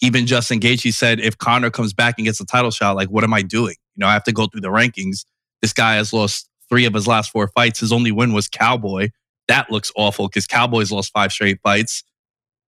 even 0.00 0.26
Justin 0.26 0.60
Gaethje 0.60 0.92
said, 0.92 1.20
if 1.20 1.38
Conor 1.38 1.70
comes 1.70 1.92
back 1.92 2.14
and 2.18 2.24
gets 2.24 2.40
a 2.40 2.46
title 2.46 2.70
shot, 2.70 2.96
like 2.96 3.08
what 3.08 3.24
am 3.24 3.34
I 3.34 3.42
doing? 3.42 3.76
You 3.94 4.00
know, 4.00 4.08
I 4.08 4.12
have 4.12 4.24
to 4.24 4.32
go 4.32 4.46
through 4.46 4.62
the 4.62 4.68
rankings. 4.68 5.24
This 5.60 5.72
guy 5.72 5.94
has 5.94 6.12
lost 6.12 6.48
three 6.68 6.86
of 6.86 6.94
his 6.94 7.06
last 7.06 7.30
four 7.30 7.48
fights. 7.48 7.80
His 7.80 7.92
only 7.92 8.10
win 8.10 8.32
was 8.32 8.48
Cowboy. 8.48 9.10
That 9.48 9.70
looks 9.70 9.92
awful 9.96 10.28
because 10.28 10.46
Cowboy's 10.46 10.90
lost 10.90 11.12
five 11.12 11.32
straight 11.32 11.60
fights. 11.62 12.02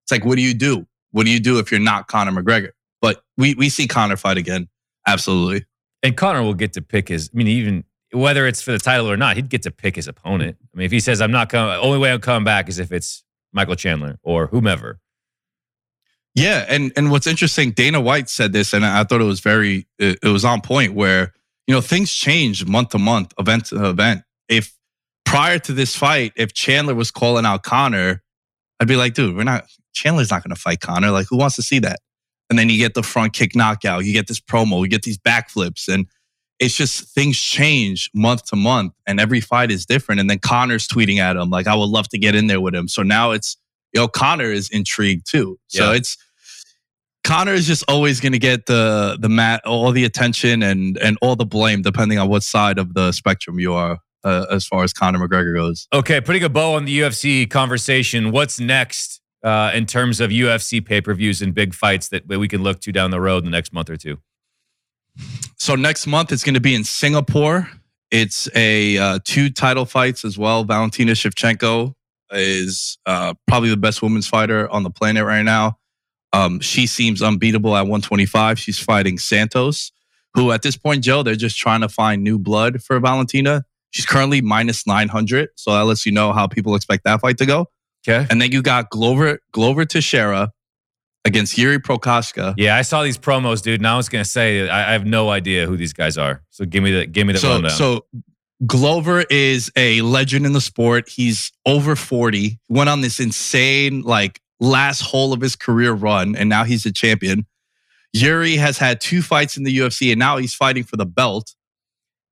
It's 0.05 0.13
like, 0.13 0.25
what 0.25 0.37
do 0.37 0.43
you 0.43 0.55
do? 0.55 0.87
What 1.13 1.25
do 1.25 1.33
you 1.33 1.41
do 1.41 1.59
if 1.59 1.71
you're 1.71 1.81
not 1.81 2.09
Conor 2.09 2.33
McGregor? 2.33 2.71
But 3.01 3.23
we 3.37 3.55
we 3.55 3.69
see 3.69 3.87
Conor 3.87 4.17
fight 4.17 4.37
again. 4.37 4.69
Absolutely. 5.07 5.67
And 6.03 6.17
Conor 6.17 6.43
will 6.43 6.55
get 6.55 6.75
to 6.75 6.83
pick 6.83 7.09
his. 7.09 7.31
I 7.33 7.37
mean, 7.37 7.49
even 7.49 7.85
whether 8.13 8.47
it's 8.47 8.63
for 8.63 8.73
the 8.73 8.79
title 8.79 9.11
or 9.11 9.17
not, 9.17 9.37
he'd 9.37 9.49
get 9.49 9.63
to 9.63 9.71
pick 9.71 9.97
his 9.97 10.09
opponent. 10.09 10.57
I 10.75 10.79
mean, 10.79 10.87
if 10.87 10.93
he 10.93 11.01
says, 11.01 11.21
"I'm 11.21 11.31
not 11.31 11.49
coming," 11.49 11.75
only 11.77 11.99
way 11.99 12.13
I'm 12.13 12.21
coming 12.21 12.45
back 12.45 12.69
is 12.69 12.79
if 12.79 12.93
it's 12.93 13.25
Michael 13.53 13.77
Chandler 13.77 14.19
or 14.23 14.47
whomever. 14.49 15.01
Yeah, 16.35 16.67
and 16.69 16.93
and 16.97 17.11
what's 17.11 17.27
interesting, 17.27 17.71
Dana 17.71 18.01
White 18.01 18.29
said 18.29 18.53
this, 18.53 18.73
and 18.73 18.85
I 18.85 19.05
thought 19.05 19.21
it 19.21 19.25
was 19.25 19.41
very, 19.41 19.87
it, 19.99 20.19
it 20.23 20.29
was 20.29 20.45
on 20.45 20.61
point. 20.61 20.95
Where 20.95 21.33
you 21.67 21.75
know 21.75 21.81
things 21.81 22.13
change 22.13 22.67
month 22.67 22.91
to 22.91 22.99
month, 22.99 23.33
event 23.39 23.67
to 23.67 23.89
event. 23.89 24.23
If 24.49 24.77
prior 25.25 25.59
to 25.61 25.73
this 25.73 25.95
fight, 25.97 26.33
if 26.37 26.53
Chandler 26.53 26.95
was 26.95 27.11
calling 27.11 27.47
out 27.47 27.63
Conor, 27.63 28.23
I'd 28.81 28.89
be 28.89 28.97
like, 28.97 29.15
dude, 29.15 29.37
we're 29.37 29.45
not. 29.45 29.65
Chandler's 29.93 30.31
not 30.31 30.43
going 30.43 30.55
to 30.55 30.61
fight 30.61 30.81
Conor. 30.81 31.13
Like, 31.13 31.27
who 31.31 31.37
wants 31.37 31.55
to 31.57 31.63
see 31.63 31.79
that? 31.81 32.01
And 32.55 32.59
then 32.61 32.69
you 32.69 32.79
get 32.79 32.95
the 32.95 33.03
front 33.03 33.33
kick 33.33 33.57
knockout, 33.57 34.05
you 34.05 34.13
get 34.13 34.29
this 34.29 34.39
promo, 34.39 34.83
you 34.83 34.87
get 34.87 35.03
these 35.03 35.19
backflips, 35.19 35.93
and 35.93 36.07
it's 36.61 36.77
just 36.77 37.13
things 37.13 37.37
change 37.37 38.09
month 38.15 38.45
to 38.45 38.55
month, 38.55 38.93
and 39.09 39.19
every 39.19 39.41
fight 39.41 39.73
is 39.73 39.85
different. 39.85 40.21
And 40.21 40.31
then 40.31 40.39
Conor's 40.39 40.87
tweeting 40.87 41.19
at 41.19 41.35
him 41.35 41.51
like, 41.51 41.67
"I 41.67 41.75
would 41.75 41.89
love 41.89 42.09
to 42.11 42.19
get 42.19 42.37
in 42.37 42.47
there 42.47 42.61
with 42.61 42.73
him." 42.73 42.87
So 42.87 43.03
now 43.03 43.33
it's 43.33 43.57
you 43.93 44.01
know 44.01 44.07
Conor 44.07 44.53
is 44.53 44.71
intrigued 44.71 45.29
too. 45.29 45.59
So 45.67 45.91
yeah. 45.91 45.97
it's 45.97 46.17
Conor 47.25 47.55
is 47.55 47.67
just 47.67 47.83
always 47.89 48.21
going 48.21 48.35
to 48.35 48.39
get 48.39 48.67
the 48.67 49.19
the 49.21 49.29
mat 49.29 49.67
all 49.67 49.91
the 49.91 50.05
attention 50.05 50.63
and 50.63 50.97
and 50.99 51.19
all 51.21 51.35
the 51.35 51.45
blame 51.45 51.83
depending 51.83 52.21
on 52.21 52.29
what 52.29 52.45
side 52.45 52.79
of 52.79 52.95
the 52.95 53.11
spectrum 53.11 53.59
you 53.59 53.73
are 53.73 53.99
uh, 54.23 54.47
as 54.49 54.65
far 54.65 54.85
as 54.85 54.93
Conor 54.93 55.27
McGregor 55.27 55.57
goes. 55.57 55.89
Okay, 55.93 56.21
putting 56.21 56.45
a 56.45 56.49
bow 56.49 56.75
on 56.75 56.85
the 56.85 57.01
UFC 57.01 57.51
conversation. 57.51 58.31
What's 58.31 58.61
next 58.61 59.23
uh, 59.45 59.71
in 59.75 59.87
terms 59.87 60.21
of 60.21 60.31
UFC 60.31 60.85
pay 60.85 61.01
per 61.01 61.15
views 61.15 61.43
and 61.43 61.55
big 61.55 61.75
fights 61.75 62.09
that 62.09 62.27
we 62.27 62.49
can 62.49 62.63
look 62.63 62.81
to 62.81 62.93
down 62.93 63.11
the 63.11 63.21
road 63.21 63.39
in 63.39 63.45
the 63.45 63.51
next 63.51 63.73
month 63.73 63.91
or 63.91 63.97
two? 63.97 64.19
So 65.59 65.77
next 65.77 66.07
month 66.07 66.33
it's 66.33 66.43
going 66.43 66.55
to 66.55 66.61
be 66.61 66.75
in 66.75 66.83
Singapore. 66.83 67.69
It's 68.11 68.49
a 68.55 68.99
uh, 68.99 69.19
two 69.25 69.51
title 69.51 69.85
fights 69.85 70.25
as 70.25 70.39
well. 70.39 70.65
Valentina 70.65 71.13
Shevchenko 71.13 71.95
is 72.33 72.99
uh, 73.07 73.35
probably 73.47 73.71
the 73.71 73.77
best 73.77 74.03
women's 74.03 74.27
fighter 74.27 74.69
on 74.71 74.83
the 74.83 74.91
planet 74.91 75.25
right 75.25 75.43
now. 75.43 75.79
Um, 76.33 76.61
she 76.61 76.87
seems 76.87 77.23
unbeatable 77.23 77.77
at 77.77 77.83
125. 77.83 78.59
She's 78.59 78.79
fighting 78.79 79.19
Santos, 79.19 79.93
who 80.35 80.51
at 80.51 80.63
this 80.63 80.77
point, 80.77 81.05
Joe, 81.05 81.23
they're 81.23 81.37
just 81.37 81.57
trying 81.57 81.83
to 81.83 81.89
find 81.89 82.25
new 82.25 82.39
blood 82.39 82.83
for 82.83 82.99
Valentina. 82.99 83.65
She's 83.91 84.07
currently 84.07 84.41
minus 84.41 84.87
900. 84.87 85.51
So 85.55 85.73
that 85.73 85.85
lets 85.85 86.05
you 86.05 86.11
know 86.11 86.33
how 86.33 86.49
people 86.49 86.75
expect 86.75 87.05
that 87.05 87.21
fight 87.21 87.39
to 87.39 87.47
go. 87.47 87.69
Okay. 88.07 88.27
And 88.31 88.41
then 88.41 88.53
you 88.53 88.63
got 88.63 88.91
Glover, 88.91 89.39
Glover 89.53 89.85
Teixeira 89.85 90.51
against 91.25 91.57
Yuri 91.57 91.79
Prochazka. 91.79 92.55
Yeah, 92.57 92.77
I 92.77 92.83
saw 92.83 93.03
these 93.03 93.19
promos, 93.19 93.63
dude. 93.63 93.81
And 93.81 93.87
I 93.87 93.97
was 93.97 94.09
gonna 94.09 94.25
say 94.25 94.69
I, 94.69 94.91
I 94.91 94.93
have 94.93 95.07
no 95.07 95.31
idea 95.31 95.67
who 95.67 95.77
these 95.77 95.93
guys 95.93 96.19
are. 96.19 96.43
So 96.51 96.65
give 96.65 96.83
me 96.83 96.93
the 96.93 97.07
give 97.07 97.27
me 97.27 97.33
the 97.33 97.39
so, 97.39 97.51
rundown. 97.51 97.71
So 97.71 98.07
Glover 98.67 99.25
is 99.31 99.71
a 99.77 100.01
legend 100.03 100.47
in 100.47 100.53
the 100.53 100.61
sport. 100.61 101.09
He's 101.09 101.53
over 101.67 101.97
40. 101.97 102.61
Went 102.69 102.89
on 102.89 103.01
this 103.01 103.21
insane 103.21 104.03
like 104.03 104.41
last 104.61 105.01
hole 105.01 105.33
of 105.33 105.41
his 105.41 105.57
career 105.57 105.93
run, 105.93 106.37
and 106.37 106.49
now 106.49 106.65
he's 106.65 106.87
a 106.87 106.93
champion. 106.93 107.47
Yuri 108.13 108.57
has 108.57 108.79
had 108.79 109.01
two 109.01 109.23
fights 109.23 109.57
in 109.57 109.65
the 109.65 109.77
UFC, 109.77 110.13
and 110.13 110.19
now 110.19 110.37
he's 110.37 110.55
fighting 110.55 110.85
for 110.85 110.97
the 110.97 111.07
belt. 111.07 111.55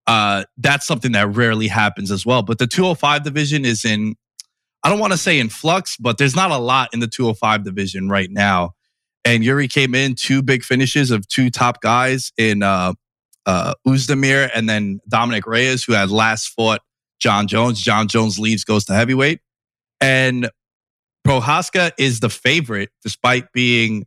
Uh, 0.06 0.44
that's 0.56 0.86
something 0.86 1.12
that 1.12 1.28
rarely 1.34 1.68
happens 1.68 2.10
as 2.10 2.24
well. 2.24 2.42
But 2.42 2.58
the 2.58 2.66
205 2.66 3.24
division 3.24 3.64
is 3.64 3.84
in, 3.84 4.14
I 4.84 4.88
don't 4.88 4.98
want 4.98 5.12
to 5.12 5.18
say 5.18 5.38
in 5.38 5.48
flux, 5.48 5.96
but 5.96 6.18
there's 6.18 6.34
not 6.34 6.50
a 6.50 6.58
lot 6.58 6.90
in 6.92 7.00
the 7.00 7.06
205 7.06 7.64
division 7.64 8.08
right 8.08 8.30
now. 8.30 8.72
And 9.24 9.44
Yuri 9.44 9.68
came 9.68 9.94
in 9.94 10.14
two 10.14 10.42
big 10.42 10.64
finishes 10.64 11.10
of 11.10 11.28
two 11.28 11.50
top 11.50 11.80
guys 11.80 12.32
in 12.36 12.62
uh, 12.62 12.94
uh, 13.46 13.74
Oezdemir 13.86 14.50
and 14.54 14.68
then 14.68 15.00
Dominick 15.08 15.46
Reyes, 15.46 15.84
who 15.84 15.92
had 15.92 16.10
last 16.10 16.48
fought 16.48 16.80
Jon 17.20 17.46
Jones. 17.46 17.80
Jon 17.80 18.08
Jones 18.08 18.38
leaves, 18.38 18.64
goes 18.64 18.84
to 18.86 18.94
heavyweight. 18.94 19.40
And 20.00 20.50
Prochazka 21.26 21.92
is 21.98 22.20
the 22.20 22.30
favorite 22.30 22.90
despite 23.02 23.52
being 23.52 24.06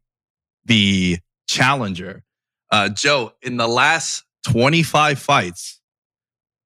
the 0.65 1.19
challenger. 1.47 2.23
Uh, 2.71 2.89
Joe, 2.89 3.31
in 3.41 3.57
the 3.57 3.67
last 3.67 4.23
25 4.47 5.19
fights 5.19 5.79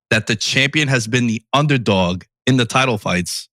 that 0.09 0.27
the 0.27 0.35
champion 0.35 0.87
has 0.87 1.07
been 1.07 1.27
the 1.27 1.43
underdog 1.53 2.23
in 2.47 2.57
the 2.57 2.65
title 2.65 2.97
fights, 2.97 3.48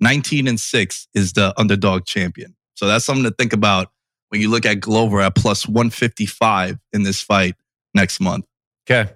19 0.00 0.48
and 0.48 0.58
6 0.58 1.08
is 1.14 1.32
the 1.32 1.52
underdog 1.58 2.06
champion. 2.06 2.54
So 2.74 2.86
that's 2.86 3.04
something 3.04 3.24
to 3.24 3.30
think 3.30 3.52
about 3.52 3.88
when 4.30 4.40
you 4.40 4.48
look 4.48 4.64
at 4.64 4.80
Glover 4.80 5.20
at 5.20 5.34
plus 5.34 5.66
155 5.68 6.78
in 6.92 7.02
this 7.02 7.20
fight 7.20 7.56
next 7.94 8.20
month. 8.20 8.46
Okay. 8.88 9.12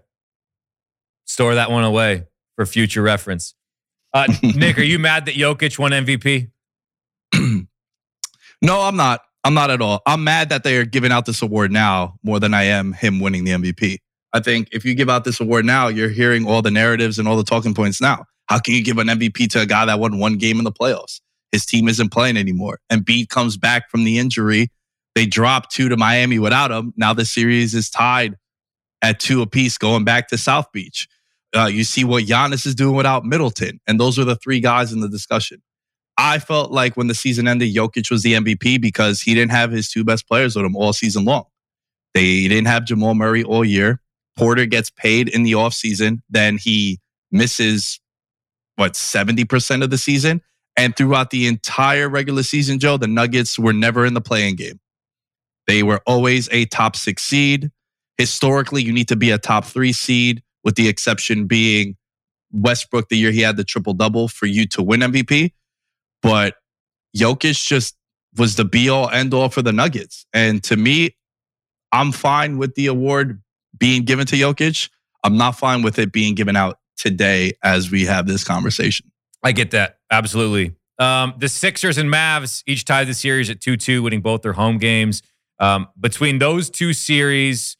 Store 1.25 1.55
that 1.55 1.71
one 1.71 1.85
away 1.85 2.27
for 2.57 2.67
future 2.67 3.03
reference. 3.03 3.55
Uh, 4.13 4.27
Nick, 4.43 4.79
are 4.79 4.83
you 4.83 4.99
mad 4.99 5.27
that 5.27 5.35
Jokic 5.35 5.79
won 5.79 5.93
MVP? 5.93 6.51
no, 8.63 8.81
I'm 8.81 8.97
not. 8.97 9.23
I'm 9.43 9.55
not 9.55 9.71
at 9.71 9.83
all. 9.83 10.03
I'm 10.07 10.25
mad 10.25 10.49
that 10.49 10.65
they 10.65 10.77
are 10.79 10.85
giving 10.85 11.13
out 11.13 11.27
this 11.27 11.43
award 11.43 11.71
now 11.71 12.17
more 12.23 12.41
than 12.41 12.55
I 12.55 12.65
am 12.65 12.93
him 12.93 13.21
winning 13.21 13.45
the 13.45 13.53
MVP. 13.53 13.99
I 14.33 14.41
think 14.41 14.69
if 14.73 14.85
you 14.85 14.95
give 14.95 15.11
out 15.11 15.25
this 15.25 15.41
award 15.41 15.65
now, 15.65 15.89
you're 15.89 16.09
hearing 16.09 16.47
all 16.47 16.63
the 16.63 16.71
narratives 16.71 17.19
and 17.19 17.29
all 17.29 17.37
the 17.37 17.45
talking 17.45 17.75
points 17.75 18.01
now. 18.01 18.25
How 18.47 18.59
can 18.59 18.75
you 18.75 18.85
give 18.85 18.99
an 18.99 19.09
MVP 19.09 19.51
to 19.51 19.61
a 19.61 19.67
guy 19.67 19.87
that 19.87 19.99
won 19.99 20.19
one 20.19 20.37
game 20.37 20.59
in 20.59 20.65
the 20.65 20.73
playoffs? 20.73 21.21
His 21.53 21.65
team 21.65 21.89
isn't 21.89 22.11
playing 22.13 22.37
anymore. 22.37 22.81
And 22.91 23.05
Embiid 23.05 23.29
comes 23.29 23.57
back 23.57 23.91
from 23.91 24.05
the 24.05 24.19
injury. 24.19 24.71
They 25.15 25.27
drop 25.27 25.71
two 25.71 25.89
to 25.89 25.97
Miami 25.97 26.39
without 26.39 26.71
him. 26.71 26.93
Now 26.97 27.15
the 27.15 27.25
series 27.25 27.75
is 27.75 27.89
tied 27.89 28.37
at 29.03 29.21
two 29.21 29.43
apiece 29.43 29.79
going 29.79 30.05
back 30.05 30.29
to 30.29 30.39
South 30.39 30.73
Beach. 30.73 31.09
Uh, 31.55 31.67
you 31.67 31.85
see 31.85 32.05
what 32.05 32.25
Giannis 32.25 32.67
is 32.67 32.75
doing 32.75 32.97
without 32.97 33.25
Middleton. 33.25 33.81
And 33.87 34.01
those 34.01 34.19
are 34.19 34.25
the 34.25 34.35
three 34.35 34.61
guys 34.61 34.93
in 34.93 35.01
the 35.01 35.09
discussion. 35.09 35.63
I 36.17 36.39
felt 36.39 36.71
like 36.71 36.97
when 36.97 37.07
the 37.07 37.15
season 37.15 37.49
ended, 37.49 37.75
Jokic 37.75 38.11
was 38.11 38.23
the 38.23 38.35
MVP 38.35 38.81
because 38.81 39.21
he 39.21 39.35
didn't 39.35 39.53
have 39.53 39.71
his 39.71 39.89
two 39.89 40.05
best 40.05 40.29
players 40.29 40.57
with 40.57 40.65
him 40.65 40.77
all 40.77 40.93
season 40.93 41.25
long. 41.25 41.45
They 42.15 42.49
didn't 42.49 42.67
have 42.67 42.85
Jamal 42.85 43.15
Murray 43.15 43.43
all 43.43 43.65
year. 43.65 44.01
Porter 44.37 44.67
gets 44.67 44.91
paid 44.91 45.29
in 45.29 45.43
the 45.43 45.53
offseason. 45.53 46.23
Then 46.29 46.57
he 46.57 47.01
misses, 47.31 48.01
what, 48.77 48.95
70% 48.95 49.83
of 49.83 49.91
the 49.91 49.99
season? 49.99 50.43
And 50.77 50.97
throughout 50.97 51.31
the 51.31 51.47
entire 51.47 52.09
regular 52.09 52.43
season, 52.43 52.79
Joe, 52.79 52.97
the 52.97 53.07
Nuggets 53.07 53.59
were 53.59 53.73
never 53.73 54.05
in 54.05 54.15
the 54.15 54.21
playing 54.21 54.57
game. 54.57 54.81
They 55.67 55.83
were 55.83 56.01
always 56.07 56.49
a 56.51 56.67
top 56.67 56.97
six 56.97 57.23
seed. 57.23 57.71
Historically, 58.19 58.83
you 58.83 58.93
need 58.93 59.09
to 59.09 59.17
be 59.17 59.31
a 59.31 59.39
top 59.39 59.65
three 59.65 59.93
seed, 59.93 60.43
with 60.63 60.75
the 60.75 60.89
exception 60.89 61.47
being 61.47 61.97
Westbrook 62.53 63.09
the 63.09 63.17
year 63.17 63.31
he 63.31 63.41
had 63.41 63.57
the 63.57 63.65
triple 63.65 63.95
double 63.95 64.29
for 64.29 64.47
you 64.47 64.67
to 64.69 64.83
win 64.83 65.01
MVP. 65.01 65.53
But 66.23 66.57
Jokic 67.17 67.65
just 67.65 67.97
was 68.37 68.57
the 68.57 68.65
be 68.65 68.89
all 68.89 69.09
end 69.11 69.35
all 69.35 69.49
for 69.49 69.63
the 69.63 69.73
Nuggets. 69.73 70.27
And 70.33 70.63
to 70.65 70.77
me, 70.77 71.17
I'm 71.93 72.13
fine 72.13 72.59
with 72.59 72.75
the 72.75 72.87
award 72.87 73.41
being 73.79 74.03
given 74.03 74.27
to 74.27 74.37
Jokic. 74.37 74.91
I'm 75.23 75.37
not 75.37 75.59
fine 75.59 75.83
with 75.83 75.99
it 75.99 76.13
being 76.13 76.35
given 76.35 76.57
out 76.57 76.79
today 76.97 77.53
as 77.63 77.91
we 77.91 78.05
have 78.05 78.27
this 78.27 78.45
conversation. 78.45 79.11
I 79.43 79.53
get 79.53 79.71
that. 79.73 79.99
Absolutely. 80.11 80.75
Um, 80.99 81.35
the 81.39 81.49
Sixers 81.49 81.99
and 81.99 82.09
Mavs 82.09 82.63
each 82.67 82.85
tied 82.85 83.09
the 83.09 83.15
series 83.15 83.51
at 83.51 83.61
2 83.61 83.77
2, 83.77 84.03
winning 84.03 84.21
both 84.21 84.43
their 84.43 84.53
home 84.53 84.79
games. 84.79 85.23
Um, 85.59 85.89
between 85.99 86.39
those 86.39 86.71
two 86.71 86.93
series, 86.93 87.77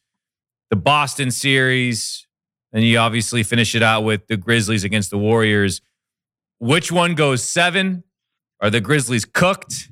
the 0.69 0.75
Boston 0.75 1.31
series, 1.31 2.27
and 2.73 2.83
you 2.83 2.97
obviously 2.97 3.43
finish 3.43 3.75
it 3.75 3.83
out 3.83 4.01
with 4.01 4.27
the 4.27 4.37
Grizzlies 4.37 4.83
against 4.83 5.09
the 5.09 5.17
Warriors. 5.17 5.81
Which 6.59 6.91
one 6.91 7.15
goes 7.15 7.43
seven? 7.43 8.03
Are 8.61 8.69
the 8.69 8.81
Grizzlies 8.81 9.25
cooked? 9.25 9.89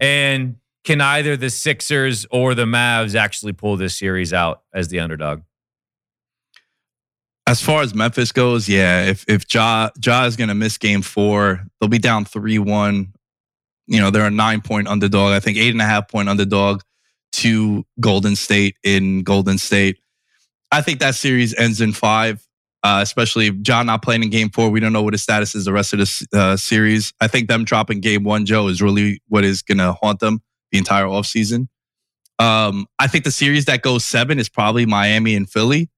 And 0.00 0.56
can 0.84 1.00
either 1.00 1.36
the 1.36 1.50
Sixers 1.50 2.26
or 2.30 2.54
the 2.54 2.64
Mavs 2.64 3.14
actually 3.14 3.52
pull 3.52 3.76
this 3.76 3.96
series 3.98 4.32
out 4.32 4.62
as 4.72 4.88
the 4.88 5.00
underdog? 5.00 5.42
As 7.48 7.62
far 7.62 7.82
as 7.82 7.94
Memphis 7.94 8.30
goes, 8.30 8.68
yeah. 8.68 9.04
If 9.04 9.24
if 9.26 9.52
Ja 9.52 9.90
Ja 10.04 10.24
is 10.24 10.36
going 10.36 10.48
to 10.48 10.54
miss 10.54 10.78
Game 10.78 11.02
Four, 11.02 11.66
they'll 11.80 11.88
be 11.88 11.98
down 11.98 12.24
three 12.24 12.58
one. 12.58 13.14
You 13.86 14.00
know 14.00 14.10
they're 14.10 14.26
a 14.26 14.30
nine 14.30 14.60
point 14.60 14.86
underdog. 14.86 15.32
I 15.32 15.40
think 15.40 15.56
eight 15.56 15.72
and 15.72 15.80
a 15.80 15.86
half 15.86 16.08
point 16.08 16.28
underdog 16.28 16.82
to 17.32 17.84
Golden 18.00 18.36
State 18.36 18.76
in 18.84 19.22
Golden 19.22 19.58
State. 19.58 19.98
I 20.70 20.82
think 20.82 21.00
that 21.00 21.14
series 21.14 21.54
ends 21.54 21.80
in 21.80 21.92
five 21.92 22.46
uh, 22.82 23.00
especially 23.02 23.50
John 23.50 23.86
not 23.86 24.02
playing 24.02 24.22
in 24.22 24.30
game 24.30 24.50
four. 24.50 24.70
We 24.70 24.80
don't 24.80 24.92
know 24.92 25.02
what 25.02 25.14
his 25.14 25.22
status 25.22 25.54
is 25.54 25.64
the 25.64 25.72
rest 25.72 25.92
of 25.92 25.98
the 25.98 26.28
uh, 26.32 26.56
series. 26.56 27.12
I 27.20 27.26
think 27.26 27.48
them 27.48 27.64
dropping 27.64 28.00
game 28.00 28.24
one, 28.24 28.46
Joe, 28.46 28.68
is 28.68 28.80
really 28.80 29.20
what 29.28 29.44
is 29.44 29.62
going 29.62 29.78
to 29.78 29.92
haunt 29.92 30.20
them 30.20 30.40
the 30.70 30.78
entire 30.78 31.04
offseason. 31.04 31.68
Um, 32.38 32.86
I 32.98 33.08
think 33.08 33.24
the 33.24 33.32
series 33.32 33.64
that 33.64 33.82
goes 33.82 34.04
seven 34.04 34.38
is 34.38 34.48
probably 34.48 34.86
Miami 34.86 35.34
and 35.34 35.50
Philly. 35.50 35.90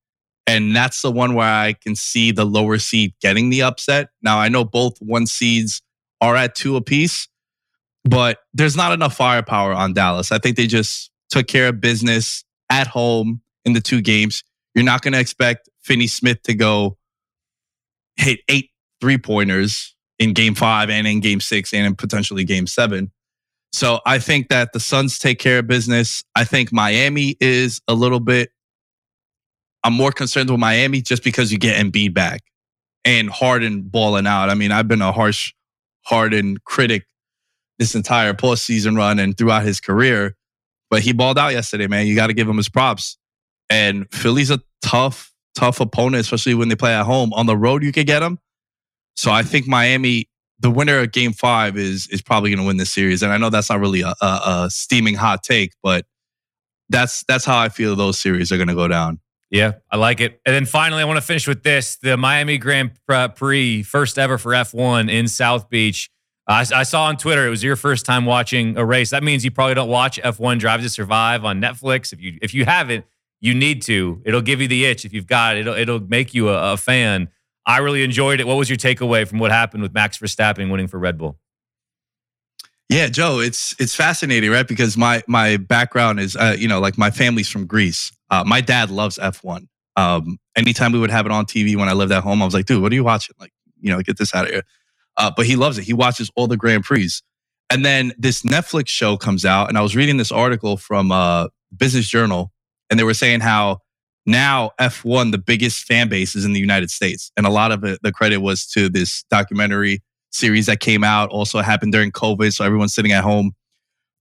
And 0.50 0.74
that's 0.74 1.00
the 1.02 1.10
one 1.12 1.34
where 1.34 1.46
I 1.46 1.74
can 1.74 1.94
see 1.94 2.32
the 2.32 2.44
lower 2.44 2.78
seed 2.78 3.14
getting 3.22 3.50
the 3.50 3.62
upset. 3.62 4.08
Now, 4.22 4.38
I 4.38 4.48
know 4.48 4.64
both 4.64 4.98
one 5.00 5.26
seeds 5.26 5.80
are 6.20 6.36
at 6.36 6.54
two 6.54 6.76
apiece. 6.76 7.28
but 8.04 8.38
there's 8.54 8.76
not 8.76 8.92
enough 8.92 9.14
firepower 9.16 9.72
on 9.72 9.92
Dallas. 9.92 10.32
I 10.32 10.38
think 10.38 10.56
they 10.56 10.66
just 10.66 11.10
took 11.30 11.46
care 11.46 11.68
of 11.68 11.80
business 11.80 12.44
at 12.70 12.86
home 12.86 13.42
in 13.64 13.72
the 13.74 13.80
two 13.80 14.00
games. 14.00 14.42
You're 14.74 14.84
not 14.84 15.02
going 15.02 15.12
to 15.12 15.20
expect 15.20 15.68
Finney 15.82 16.06
Smith 16.06 16.42
to 16.44 16.54
go 16.54 16.96
hit 18.16 18.40
eight 18.48 18.70
three 19.00 19.18
pointers 19.18 19.94
in 20.18 20.32
game 20.32 20.54
five 20.54 20.90
and 20.90 21.06
in 21.06 21.20
game 21.20 21.40
six 21.40 21.72
and 21.72 21.86
in 21.86 21.94
potentially 21.94 22.44
game 22.44 22.66
seven. 22.66 23.10
So 23.72 24.00
I 24.04 24.18
think 24.18 24.48
that 24.48 24.72
the 24.72 24.80
Suns 24.80 25.18
take 25.18 25.38
care 25.38 25.60
of 25.60 25.66
business. 25.66 26.24
I 26.34 26.44
think 26.44 26.72
Miami 26.72 27.36
is 27.40 27.80
a 27.86 27.94
little 27.94 28.20
bit, 28.20 28.50
I'm 29.84 29.94
more 29.94 30.12
concerned 30.12 30.50
with 30.50 30.60
Miami 30.60 31.00
just 31.00 31.24
because 31.24 31.50
you 31.52 31.58
get 31.58 31.82
Embiid 31.82 32.14
back 32.14 32.42
and 33.04 33.30
Harden 33.30 33.82
balling 33.82 34.26
out. 34.26 34.50
I 34.50 34.54
mean, 34.54 34.72
I've 34.72 34.88
been 34.88 35.02
a 35.02 35.12
harsh 35.12 35.52
Harden 36.04 36.58
critic 36.64 37.04
this 37.78 37.94
entire 37.94 38.34
postseason 38.34 38.96
run 38.96 39.18
and 39.18 39.36
throughout 39.36 39.62
his 39.62 39.80
career, 39.80 40.36
but 40.90 41.00
he 41.00 41.12
balled 41.12 41.38
out 41.38 41.52
yesterday, 41.52 41.86
man. 41.86 42.06
You 42.06 42.14
got 42.14 42.26
to 42.26 42.34
give 42.34 42.48
him 42.48 42.58
his 42.58 42.68
props. 42.68 43.16
And 43.70 44.06
Philly's 44.12 44.50
a 44.50 44.60
tough, 44.82 45.32
tough 45.54 45.80
opponent, 45.80 46.20
especially 46.20 46.54
when 46.54 46.68
they 46.68 46.76
play 46.76 46.92
at 46.92 47.04
home. 47.04 47.32
On 47.32 47.46
the 47.46 47.56
road, 47.56 47.82
you 47.82 47.92
could 47.92 48.06
get 48.06 48.20
them. 48.20 48.38
So 49.16 49.30
I 49.30 49.42
think 49.42 49.66
Miami, 49.66 50.28
the 50.58 50.70
winner 50.70 50.98
of 50.98 51.12
Game 51.12 51.32
Five, 51.32 51.76
is 51.76 52.06
is 52.08 52.20
probably 52.20 52.50
going 52.50 52.60
to 52.60 52.66
win 52.66 52.76
this 52.76 52.92
series. 52.92 53.22
And 53.22 53.32
I 53.32 53.38
know 53.38 53.48
that's 53.48 53.70
not 53.70 53.80
really 53.80 54.02
a, 54.02 54.14
a, 54.20 54.40
a 54.44 54.68
steaming 54.70 55.14
hot 55.14 55.42
take, 55.42 55.72
but 55.82 56.04
that's 56.88 57.24
that's 57.28 57.44
how 57.44 57.58
I 57.58 57.68
feel 57.68 57.96
those 57.96 58.20
series 58.20 58.52
are 58.52 58.56
going 58.56 58.68
to 58.68 58.74
go 58.74 58.88
down. 58.88 59.20
Yeah, 59.50 59.72
I 59.90 59.96
like 59.96 60.20
it. 60.20 60.40
And 60.46 60.54
then 60.54 60.64
finally, 60.64 61.02
I 61.02 61.04
want 61.04 61.16
to 61.16 61.24
finish 61.24 61.48
with 61.48 61.62
this: 61.62 61.96
the 61.96 62.16
Miami 62.16 62.56
Grand 62.56 62.92
Prix, 63.34 63.82
first 63.82 64.18
ever 64.18 64.38
for 64.38 64.52
F1 64.52 65.10
in 65.10 65.26
South 65.26 65.68
Beach. 65.68 66.10
I, 66.46 66.60
I, 66.74 66.82
saw 66.82 67.04
on 67.04 67.16
Twitter 67.16 67.46
it 67.46 67.50
was 67.50 67.62
your 67.62 67.76
first 67.76 68.04
time 68.04 68.24
watching 68.24 68.76
a 68.76 68.84
race. 68.84 69.10
That 69.10 69.22
means 69.22 69.44
you 69.44 69.50
probably 69.50 69.74
don't 69.74 69.88
watch 69.88 70.18
F1 70.20 70.58
Drive 70.58 70.82
to 70.82 70.88
Survive 70.88 71.44
on 71.44 71.60
Netflix. 71.60 72.12
If 72.12 72.20
you 72.20 72.38
if 72.42 72.54
you 72.54 72.64
haven't, 72.64 73.04
you 73.40 73.54
need 73.54 73.82
to. 73.82 74.22
It'll 74.24 74.42
give 74.42 74.60
you 74.60 74.68
the 74.68 74.84
itch. 74.84 75.04
If 75.04 75.12
you've 75.12 75.26
got 75.26 75.56
it, 75.56 75.60
it'll 75.60 75.74
it'll 75.74 76.00
make 76.00 76.32
you 76.32 76.48
a, 76.48 76.74
a 76.74 76.76
fan. 76.76 77.28
I 77.66 77.78
really 77.78 78.02
enjoyed 78.02 78.40
it. 78.40 78.46
What 78.46 78.56
was 78.56 78.68
your 78.68 78.78
takeaway 78.78 79.26
from 79.26 79.38
what 79.38 79.50
happened 79.50 79.82
with 79.82 79.92
Max 79.92 80.18
Verstappen 80.18 80.70
winning 80.70 80.88
for 80.88 80.98
Red 80.98 81.18
Bull? 81.18 81.38
Yeah, 82.88 83.06
Joe, 83.06 83.38
it's 83.38 83.76
it's 83.78 83.94
fascinating, 83.94 84.50
right? 84.50 84.66
Because 84.66 84.96
my 84.96 85.22
my 85.28 85.56
background 85.56 86.18
is, 86.18 86.36
uh, 86.36 86.56
you 86.58 86.66
know, 86.66 86.80
like 86.80 86.98
my 86.98 87.10
family's 87.10 87.48
from 87.48 87.66
Greece. 87.66 88.10
Uh, 88.30 88.44
my 88.46 88.60
dad 88.60 88.90
loves 88.90 89.18
F1. 89.18 89.66
Um, 89.96 90.38
anytime 90.56 90.92
we 90.92 90.98
would 90.98 91.10
have 91.10 91.26
it 91.26 91.32
on 91.32 91.46
TV 91.46 91.76
when 91.76 91.88
I 91.88 91.92
lived 91.92 92.12
at 92.12 92.22
home, 92.22 92.42
I 92.42 92.44
was 92.44 92.54
like, 92.54 92.66
dude, 92.66 92.82
what 92.82 92.92
are 92.92 92.94
you 92.94 93.04
watching? 93.04 93.34
Like, 93.38 93.52
you 93.80 93.90
know, 93.90 94.00
get 94.02 94.18
this 94.18 94.34
out 94.34 94.44
of 94.44 94.50
here. 94.50 94.62
Uh, 95.16 95.30
but 95.36 95.46
he 95.46 95.56
loves 95.56 95.78
it. 95.78 95.84
He 95.84 95.92
watches 95.92 96.30
all 96.36 96.46
the 96.46 96.56
Grand 96.56 96.84
Prix. 96.84 97.10
And 97.68 97.84
then 97.84 98.12
this 98.18 98.42
Netflix 98.42 98.88
show 98.88 99.16
comes 99.16 99.44
out, 99.44 99.68
and 99.68 99.78
I 99.78 99.80
was 99.80 99.94
reading 99.94 100.16
this 100.16 100.32
article 100.32 100.76
from 100.76 101.12
uh, 101.12 101.48
Business 101.76 102.08
Journal, 102.08 102.50
and 102.88 102.98
they 102.98 103.04
were 103.04 103.14
saying 103.14 103.40
how 103.40 103.78
now 104.26 104.72
F1, 104.80 105.32
the 105.32 105.38
biggest 105.38 105.84
fan 105.84 106.08
base 106.08 106.34
is 106.34 106.44
in 106.44 106.52
the 106.52 106.60
United 106.60 106.90
States. 106.90 107.30
And 107.36 107.46
a 107.46 107.50
lot 107.50 107.72
of 107.72 107.84
it, 107.84 108.00
the 108.02 108.12
credit 108.12 108.38
was 108.38 108.66
to 108.68 108.88
this 108.88 109.24
documentary 109.30 110.02
series 110.30 110.66
that 110.66 110.80
came 110.80 111.04
out. 111.04 111.30
Also 111.30 111.60
happened 111.60 111.92
during 111.92 112.12
COVID, 112.12 112.52
so 112.52 112.64
everyone's 112.64 112.94
sitting 112.94 113.12
at 113.12 113.22
home. 113.22 113.52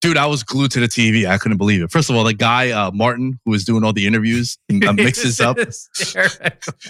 Dude, 0.02 0.16
I 0.16 0.28
was 0.28 0.44
glued 0.44 0.72
to 0.72 0.80
the 0.80 0.88
TV. 0.88 1.28
I 1.28 1.38
couldn't 1.38 1.58
believe 1.58 1.82
it. 1.82 1.92
First 1.92 2.10
of 2.10 2.16
all, 2.16 2.24
the 2.24 2.34
guy 2.34 2.72
uh, 2.72 2.90
Martin 2.92 3.38
who 3.44 3.52
was 3.52 3.66
doing 3.66 3.84
all 3.84 3.92
the 3.92 4.08
interviews 4.08 4.58
uh, 4.88 4.94
mixes 4.94 5.42
up. 5.42 5.58
he's, 5.58 5.88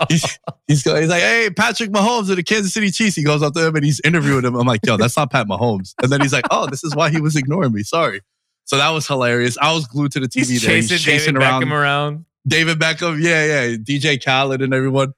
he's, 0.08 0.40
he's 0.68 0.86
like, 0.86 1.22
"Hey, 1.22 1.50
Patrick 1.56 1.90
Mahomes 1.90 2.30
of 2.30 2.36
the 2.36 2.44
Kansas 2.44 2.72
City 2.72 2.92
Chiefs." 2.92 3.16
He 3.16 3.24
goes 3.24 3.42
up 3.42 3.54
to 3.56 3.68
him 3.68 3.76
and 3.76 3.84
he's 3.84 4.00
interviewing 4.02 4.46
him. 4.46 4.56
I'm 4.56 4.68
like, 4.68 4.82
"Yo, 4.86 4.96
that's 4.96 5.18
not 5.18 5.32
Pat 5.32 5.48
Mahomes." 5.48 5.96
And 6.04 6.12
then 6.12 6.22
he's 6.22 6.34
like, 6.34 6.46
"Oh, 6.52 6.68
this 6.68 6.84
is 6.84 6.96
why 6.96 7.10
he 7.10 7.20
was 7.20 7.36
ignoring 7.36 7.74
me. 7.74 7.82
Sorry." 7.82 8.22
So 8.66 8.78
that 8.78 8.92
was 8.92 9.08
hilarious. 9.08 9.58
I 9.60 9.74
was 9.74 9.88
glued 9.88 10.12
to 10.12 10.20
the 10.20 10.28
TV. 10.28 10.48
He's 10.48 10.62
chasing, 10.62 10.76
he's 10.76 11.02
chasing 11.02 11.34
David 11.34 11.42
around, 11.42 11.64
Beckham 11.64 11.72
around. 11.72 12.26
David 12.48 12.78
Beckham, 12.78 13.20
yeah, 13.20 13.46
yeah, 13.46 13.76
DJ 13.78 14.24
Khaled 14.24 14.62
and 14.62 14.72
everyone. 14.72 15.14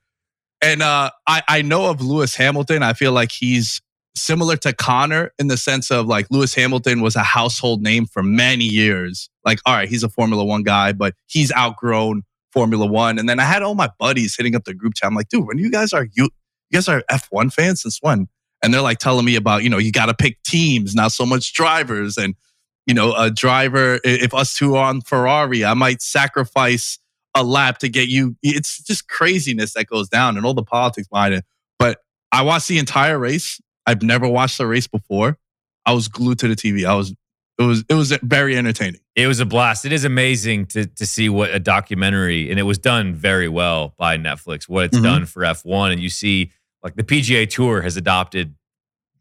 And 0.62 0.82
uh, 0.82 1.12
I 1.28 1.44
I 1.46 1.62
know 1.62 1.90
of 1.90 2.00
Lewis 2.00 2.36
Hamilton. 2.36 2.84
I 2.84 2.94
feel 2.94 3.12
like 3.12 3.34
he's 3.34 3.82
similar 4.16 4.58
to 4.58 4.74
Conor 4.74 5.32
in 5.40 5.48
the 5.48 5.58
sense 5.58 5.90
of 5.92 6.06
like 6.06 6.28
Lewis 6.30 6.54
Hamilton 6.54 7.02
was 7.02 7.16
a 7.16 7.24
household 7.24 7.82
name 7.82 8.06
for 8.06 8.22
many 8.22 8.66
years. 8.66 9.30
Like, 9.46 9.60
all 9.66 9.74
right, 9.74 9.90
he's 9.90 10.04
a 10.04 10.10
Formula 10.10 10.44
One 10.44 10.64
guy, 10.64 10.92
but 10.92 11.16
he's 11.28 11.52
outgrown 11.54 12.24
Formula 12.52 12.86
One. 12.86 13.18
And 13.18 13.30
then 13.30 13.40
I 13.40 13.46
had 13.46 13.64
all 13.64 13.76
my 13.76 13.90
buddies 14.00 14.36
hitting 14.36 14.56
up 14.56 14.66
the 14.66 14.74
group 14.74 14.94
chat. 14.96 15.08
I'm 15.08 15.16
like, 15.16 15.30
dude, 15.30 15.48
when 15.48 15.58
you 15.58 15.72
guys 15.72 15.94
are 15.94 16.08
you, 16.14 16.30
you 16.70 16.78
guys 16.78 16.90
are 16.90 17.04
F1 17.10 17.54
fans 17.54 17.82
since 17.84 18.00
when? 18.02 18.28
And 18.64 18.74
they're 18.74 18.82
like 18.82 19.00
telling 19.00 19.26
me 19.26 19.36
about, 19.36 19.64
you 19.64 19.70
know, 19.70 19.78
you 19.78 19.92
got 19.92 20.08
to 20.08 20.14
pick 20.14 20.42
teams, 20.44 20.94
not 20.94 21.12
so 21.12 21.26
much 21.26 21.54
drivers. 21.54 22.18
And, 22.18 22.36
you 22.86 22.94
know, 22.94 23.14
a 23.14 23.32
driver, 23.32 24.00
if 24.04 24.34
us 24.34 24.56
two 24.56 24.76
are 24.76 24.86
on 24.86 25.02
Ferrari, 25.02 25.66
I 25.66 25.74
might 25.74 26.02
sacrifice 26.02 27.00
a 27.34 27.44
lap 27.44 27.80
to 27.80 27.90
get 27.90 28.10
you. 28.10 28.36
It's 28.44 28.84
just 28.84 29.08
craziness 29.08 29.74
that 29.74 29.88
goes 29.88 30.10
down 30.10 30.38
and 30.38 30.46
all 30.46 30.54
the 30.54 30.64
politics 30.64 31.08
behind 31.08 31.34
it. 31.34 31.46
But 31.80 32.00
I 32.32 32.44
watched 32.44 32.68
the 32.68 32.78
entire 32.78 33.18
race 33.18 33.60
I've 33.92 34.02
never 34.02 34.28
watched 34.28 34.58
the 34.58 34.66
race 34.66 34.88
before. 34.88 35.38
I 35.86 35.94
was 35.94 36.08
glued 36.08 36.40
to 36.40 36.48
the 36.48 36.56
TV. 36.56 36.86
I 36.86 36.96
was 36.96 37.14
it 37.58 37.64
was 37.64 37.84
it 37.90 37.94
was 37.94 38.12
very 38.24 38.58
entertaining. 38.58 39.02
It 39.16 39.28
was 39.28 39.42
a 39.42 39.46
blast. 39.46 39.86
It 39.86 39.92
is 39.92 40.06
amazing 40.06 40.68
to 40.68 40.86
to 40.86 41.06
see 41.06 41.28
what 41.28 41.54
a 41.54 41.60
documentary 41.60 42.50
and 42.50 42.58
it 42.58 42.64
was 42.64 42.78
done 42.78 43.14
very 43.14 43.50
well 43.50 43.94
by 43.98 44.18
Netflix. 44.18 44.70
What 44.70 44.86
it's 44.86 44.96
mm-hmm. 44.96 45.06
done 45.06 45.26
for 45.26 45.42
F1 45.42 45.92
and 45.92 46.02
you 46.02 46.10
see 46.10 46.52
like 46.82 46.96
the 46.96 47.04
PGA 47.04 47.50
Tour 47.50 47.82
has 47.82 47.98
adopted 47.98 48.56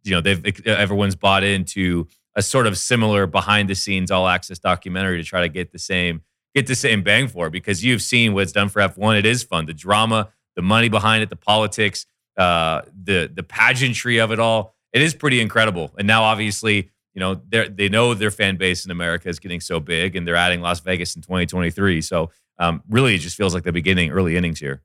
you 0.04 0.12
know, 0.12 0.20
they've 0.20 0.66
everyone's 0.66 1.16
bought 1.16 1.42
into 1.42 2.06
a 2.36 2.42
sort 2.42 2.66
of 2.66 2.78
similar 2.78 3.26
behind 3.26 3.68
the 3.68 3.74
scenes 3.74 4.10
all 4.10 4.28
access 4.28 4.58
documentary 4.58 5.18
to 5.18 5.24
try 5.24 5.40
to 5.40 5.48
get 5.48 5.72
the 5.72 5.78
same 5.78 6.22
get 6.54 6.68
the 6.68 6.76
same 6.76 7.02
bang 7.02 7.26
for 7.26 7.48
it 7.48 7.50
because 7.50 7.84
you've 7.84 8.02
seen 8.02 8.32
what 8.32 8.44
it's 8.44 8.52
done 8.52 8.68
for 8.68 8.80
F1. 8.80 9.18
It 9.18 9.26
is 9.26 9.42
fun. 9.42 9.66
The 9.66 9.74
drama, 9.74 10.30
the 10.56 10.62
money 10.62 10.88
behind 10.88 11.22
it, 11.22 11.28
the 11.28 11.36
politics, 11.36 12.06
uh, 12.40 12.82
the 13.04 13.30
the 13.32 13.42
pageantry 13.42 14.18
of 14.18 14.32
it 14.32 14.40
all. 14.40 14.74
It 14.94 15.02
is 15.02 15.14
pretty 15.14 15.40
incredible. 15.40 15.92
And 15.98 16.06
now, 16.06 16.22
obviously, 16.22 16.90
you 17.12 17.20
know 17.20 17.34
they 17.48 17.68
they 17.68 17.88
know 17.90 18.14
their 18.14 18.30
fan 18.30 18.56
base 18.56 18.86
in 18.86 18.90
America 18.90 19.28
is 19.28 19.38
getting 19.38 19.60
so 19.60 19.78
big, 19.78 20.16
and 20.16 20.26
they're 20.26 20.36
adding 20.36 20.62
Las 20.62 20.80
Vegas 20.80 21.14
in 21.14 21.20
2023. 21.20 22.00
So, 22.00 22.30
um, 22.58 22.82
really, 22.88 23.14
it 23.14 23.18
just 23.18 23.36
feels 23.36 23.52
like 23.52 23.64
the 23.64 23.72
beginning, 23.72 24.10
early 24.10 24.38
innings 24.38 24.58
here. 24.58 24.80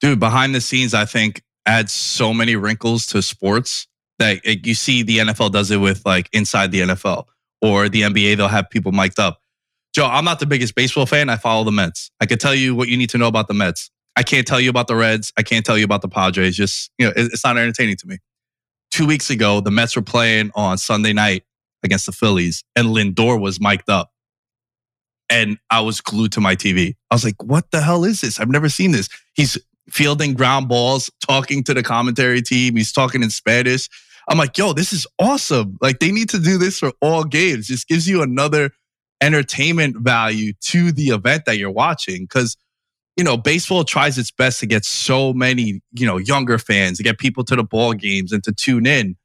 Dude, 0.00 0.18
behind 0.18 0.56
the 0.56 0.60
scenes, 0.60 0.92
I 0.92 1.04
think 1.04 1.42
adds 1.66 1.92
so 1.92 2.34
many 2.34 2.56
wrinkles 2.56 3.06
to 3.06 3.22
sports 3.22 3.86
that 4.18 4.40
it, 4.42 4.66
you 4.66 4.74
see 4.74 5.04
the 5.04 5.18
NFL 5.18 5.52
does 5.52 5.70
it 5.70 5.76
with 5.76 6.04
like 6.04 6.28
inside 6.32 6.72
the 6.72 6.80
NFL 6.80 7.26
or 7.62 7.88
the 7.88 8.02
NBA. 8.02 8.36
They'll 8.36 8.48
have 8.48 8.68
people 8.70 8.90
mic'd 8.90 9.20
up. 9.20 9.40
Joe, 9.94 10.06
I'm 10.06 10.24
not 10.24 10.40
the 10.40 10.46
biggest 10.46 10.74
baseball 10.74 11.06
fan. 11.06 11.28
I 11.28 11.36
follow 11.36 11.62
the 11.62 11.72
Mets. 11.72 12.10
I 12.20 12.26
could 12.26 12.40
tell 12.40 12.54
you 12.54 12.74
what 12.74 12.88
you 12.88 12.96
need 12.96 13.10
to 13.10 13.18
know 13.18 13.28
about 13.28 13.46
the 13.46 13.54
Mets. 13.54 13.90
I 14.18 14.24
can't 14.24 14.48
tell 14.48 14.60
you 14.60 14.68
about 14.68 14.88
the 14.88 14.96
Reds. 14.96 15.32
I 15.38 15.44
can't 15.44 15.64
tell 15.64 15.78
you 15.78 15.84
about 15.84 16.02
the 16.02 16.08
Padres. 16.08 16.56
Just, 16.56 16.90
you 16.98 17.06
know, 17.06 17.12
it's 17.14 17.44
not 17.44 17.56
entertaining 17.56 17.94
to 17.98 18.08
me. 18.08 18.18
Two 18.90 19.06
weeks 19.06 19.30
ago, 19.30 19.60
the 19.60 19.70
Mets 19.70 19.94
were 19.94 20.02
playing 20.02 20.50
on 20.56 20.76
Sunday 20.76 21.12
night 21.12 21.44
against 21.84 22.04
the 22.06 22.10
Phillies, 22.10 22.64
and 22.74 22.88
Lindor 22.88 23.40
was 23.40 23.60
mic'd 23.60 23.88
up. 23.88 24.10
And 25.30 25.56
I 25.70 25.82
was 25.82 26.00
glued 26.00 26.32
to 26.32 26.40
my 26.40 26.56
TV. 26.56 26.96
I 27.12 27.14
was 27.14 27.24
like, 27.24 27.40
what 27.44 27.70
the 27.70 27.80
hell 27.80 28.02
is 28.02 28.22
this? 28.22 28.40
I've 28.40 28.48
never 28.48 28.68
seen 28.68 28.90
this. 28.90 29.08
He's 29.34 29.56
fielding 29.88 30.34
ground 30.34 30.68
balls, 30.68 31.08
talking 31.24 31.62
to 31.64 31.72
the 31.72 31.84
commentary 31.84 32.42
team. 32.42 32.74
He's 32.74 32.92
talking 32.92 33.22
in 33.22 33.30
Spanish. 33.30 33.88
I'm 34.28 34.36
like, 34.36 34.58
yo, 34.58 34.72
this 34.72 34.92
is 34.92 35.06
awesome. 35.20 35.78
Like, 35.80 36.00
they 36.00 36.10
need 36.10 36.28
to 36.30 36.40
do 36.40 36.58
this 36.58 36.80
for 36.80 36.90
all 37.00 37.22
games. 37.22 37.68
This 37.68 37.84
gives 37.84 38.08
you 38.08 38.22
another 38.22 38.72
entertainment 39.20 39.98
value 39.98 40.54
to 40.62 40.90
the 40.90 41.10
event 41.10 41.44
that 41.44 41.56
you're 41.56 41.70
watching. 41.70 42.26
Cause 42.26 42.56
you 43.18 43.24
know, 43.24 43.36
baseball 43.36 43.82
tries 43.82 44.16
its 44.16 44.30
best 44.30 44.60
to 44.60 44.66
get 44.66 44.84
so 44.84 45.32
many, 45.32 45.82
you 45.92 46.06
know, 46.06 46.18
younger 46.18 46.56
fans 46.56 46.98
to 46.98 47.02
get 47.02 47.18
people 47.18 47.42
to 47.44 47.56
the 47.56 47.64
ball 47.64 47.92
games 47.92 48.30
and 48.32 48.44
to 48.44 48.52
tune 48.52 48.86
in. 48.86 49.16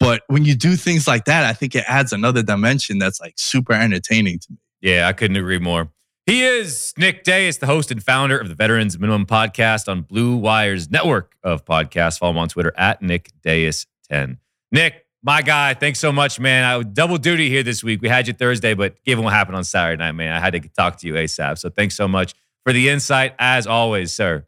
But 0.00 0.22
when 0.28 0.46
you 0.46 0.54
do 0.54 0.74
things 0.74 1.06
like 1.06 1.26
that, 1.26 1.44
I 1.44 1.52
think 1.52 1.74
it 1.74 1.84
adds 1.86 2.14
another 2.14 2.42
dimension 2.42 2.98
that's 2.98 3.20
like 3.20 3.34
super 3.36 3.74
entertaining 3.74 4.38
to 4.40 4.52
me. 4.52 4.56
Yeah, 4.80 5.06
I 5.06 5.12
couldn't 5.12 5.36
agree 5.36 5.58
more. 5.58 5.90
He 6.24 6.42
is 6.42 6.94
Nick 6.96 7.24
Dais, 7.24 7.58
the 7.58 7.66
host 7.66 7.90
and 7.90 8.02
founder 8.02 8.38
of 8.38 8.48
the 8.48 8.54
Veterans 8.54 8.98
Minimum 8.98 9.26
Podcast 9.26 9.86
on 9.86 10.02
Blue 10.02 10.36
Wire's 10.36 10.90
network 10.90 11.36
of 11.42 11.64
podcasts. 11.66 12.18
Follow 12.18 12.32
him 12.32 12.38
on 12.38 12.48
Twitter 12.48 12.72
at 12.76 13.02
Nick 13.02 13.30
Dais10. 13.44 14.38
Nick, 14.72 15.06
my 15.22 15.42
guy, 15.42 15.74
thanks 15.74 15.98
so 15.98 16.10
much, 16.10 16.40
man. 16.40 16.64
I 16.64 16.82
double 16.82 17.18
duty 17.18 17.50
here 17.50 17.62
this 17.62 17.84
week. 17.84 18.00
We 18.00 18.08
had 18.08 18.26
you 18.26 18.32
Thursday, 18.32 18.72
but 18.72 19.02
given 19.04 19.24
what 19.24 19.34
happened 19.34 19.56
on 19.56 19.64
Saturday 19.64 20.02
night, 20.02 20.12
man, 20.12 20.32
I 20.32 20.40
had 20.40 20.54
to 20.54 20.60
talk 20.70 20.96
to 21.00 21.06
you 21.06 21.14
ASAP. 21.14 21.58
So 21.58 21.68
thanks 21.68 21.94
so 21.94 22.08
much 22.08 22.34
for 22.66 22.72
the 22.72 22.88
insight 22.88 23.34
as 23.38 23.66
always, 23.66 24.12
sir. 24.12 24.44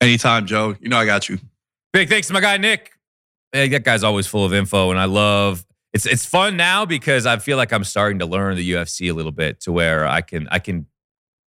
Anytime, 0.00 0.46
Joe. 0.46 0.76
You 0.80 0.88
know 0.88 0.96
I 0.96 1.06
got 1.06 1.28
you. 1.28 1.38
Big 1.92 2.08
thanks 2.08 2.28
to 2.28 2.32
my 2.32 2.40
guy 2.40 2.56
Nick. 2.56 2.92
Hey, 3.50 3.68
that 3.68 3.82
guy's 3.82 4.04
always 4.04 4.28
full 4.28 4.44
of 4.44 4.54
info, 4.54 4.90
and 4.90 5.00
I 5.00 5.06
love 5.06 5.66
it's 5.92 6.06
it's 6.06 6.24
fun 6.24 6.56
now 6.56 6.86
because 6.86 7.26
I 7.26 7.38
feel 7.38 7.56
like 7.56 7.72
I'm 7.72 7.82
starting 7.82 8.20
to 8.20 8.26
learn 8.26 8.54
the 8.56 8.70
UFC 8.72 9.10
a 9.10 9.12
little 9.12 9.32
bit 9.32 9.60
to 9.62 9.72
where 9.72 10.06
I 10.06 10.20
can 10.20 10.46
I 10.52 10.60
can 10.60 10.86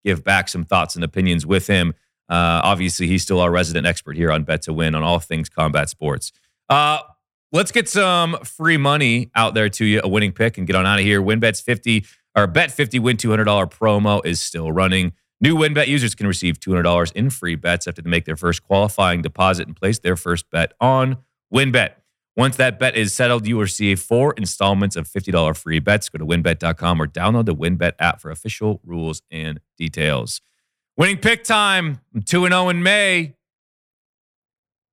give 0.04 0.24
back 0.24 0.48
some 0.48 0.64
thoughts 0.64 0.94
and 0.94 1.04
opinions 1.04 1.46
with 1.46 1.66
him. 1.66 1.96
Uh, 2.30 2.62
obviously, 2.64 3.08
he's 3.08 3.24
still 3.24 3.40
our 3.40 3.50
resident 3.50 3.88
expert 3.88 4.16
here 4.16 4.32
on 4.32 4.44
Bet 4.44 4.62
to 4.64 4.74
Win 4.74 4.94
on 4.94 5.02
all 5.02 5.20
things 5.20 5.50
combat 5.50 5.90
sports. 5.90 6.32
Uh, 6.70 7.00
let's 7.52 7.72
get 7.72 7.90
some 7.90 8.38
free 8.44 8.78
money 8.78 9.32
out 9.34 9.56
there 9.56 9.70
to 9.70 9.86
you, 9.86 10.02
a 10.04 10.08
winning 10.08 10.34
pick, 10.34 10.60
and 10.60 10.68
get 10.68 10.76
on 10.76 10.86
out 10.86 11.00
of 11.00 11.06
here. 11.06 11.20
WynnBET's 11.20 11.62
50 11.62 12.06
or 12.36 12.48
Bet 12.48 12.72
50 12.72 13.00
win 13.00 13.18
$200 13.18 13.46
promo 13.72 14.26
is 14.26 14.42
still 14.42 14.72
running. 14.72 15.14
New 15.42 15.56
WynnBET 15.56 15.88
users 15.88 16.16
can 16.16 16.28
receive 16.28 16.60
$200 16.60 17.12
in 17.14 17.30
free 17.30 17.56
bets 17.56 17.88
after 17.88 18.02
they 18.02 18.10
make 18.10 18.26
their 18.26 18.36
first 18.36 18.64
qualifying 18.64 19.22
deposit 19.22 19.68
and 19.68 19.76
place 19.76 20.00
their 20.00 20.16
first 20.16 20.50
bet 20.50 20.74
on 20.80 21.18
WynnBET. 21.54 21.92
Once 22.38 22.58
that 22.58 22.78
bet 22.78 22.98
is 22.98 23.14
settled, 23.14 23.48
you 23.48 23.56
will 23.56 23.62
receive 23.62 24.00
four 24.00 24.34
installments 24.34 24.96
of 24.96 25.08
$50 25.08 25.56
free 25.56 25.80
bets. 25.80 26.10
Go 26.10 26.18
to 26.18 26.26
wynnbet.com 26.26 27.02
or 27.02 27.08
download 27.08 27.46
the 27.46 27.56
WynnBET 27.56 27.94
app 28.00 28.20
for 28.20 28.30
official 28.30 28.82
rules 28.84 29.22
and 29.32 29.62
details. 29.78 30.42
Winning 30.98 31.18
pick 31.18 31.44
time. 31.44 32.02
I'm 32.14 32.22
2 32.22 32.48
0 32.48 32.70
in 32.70 32.84
May. 32.84 33.36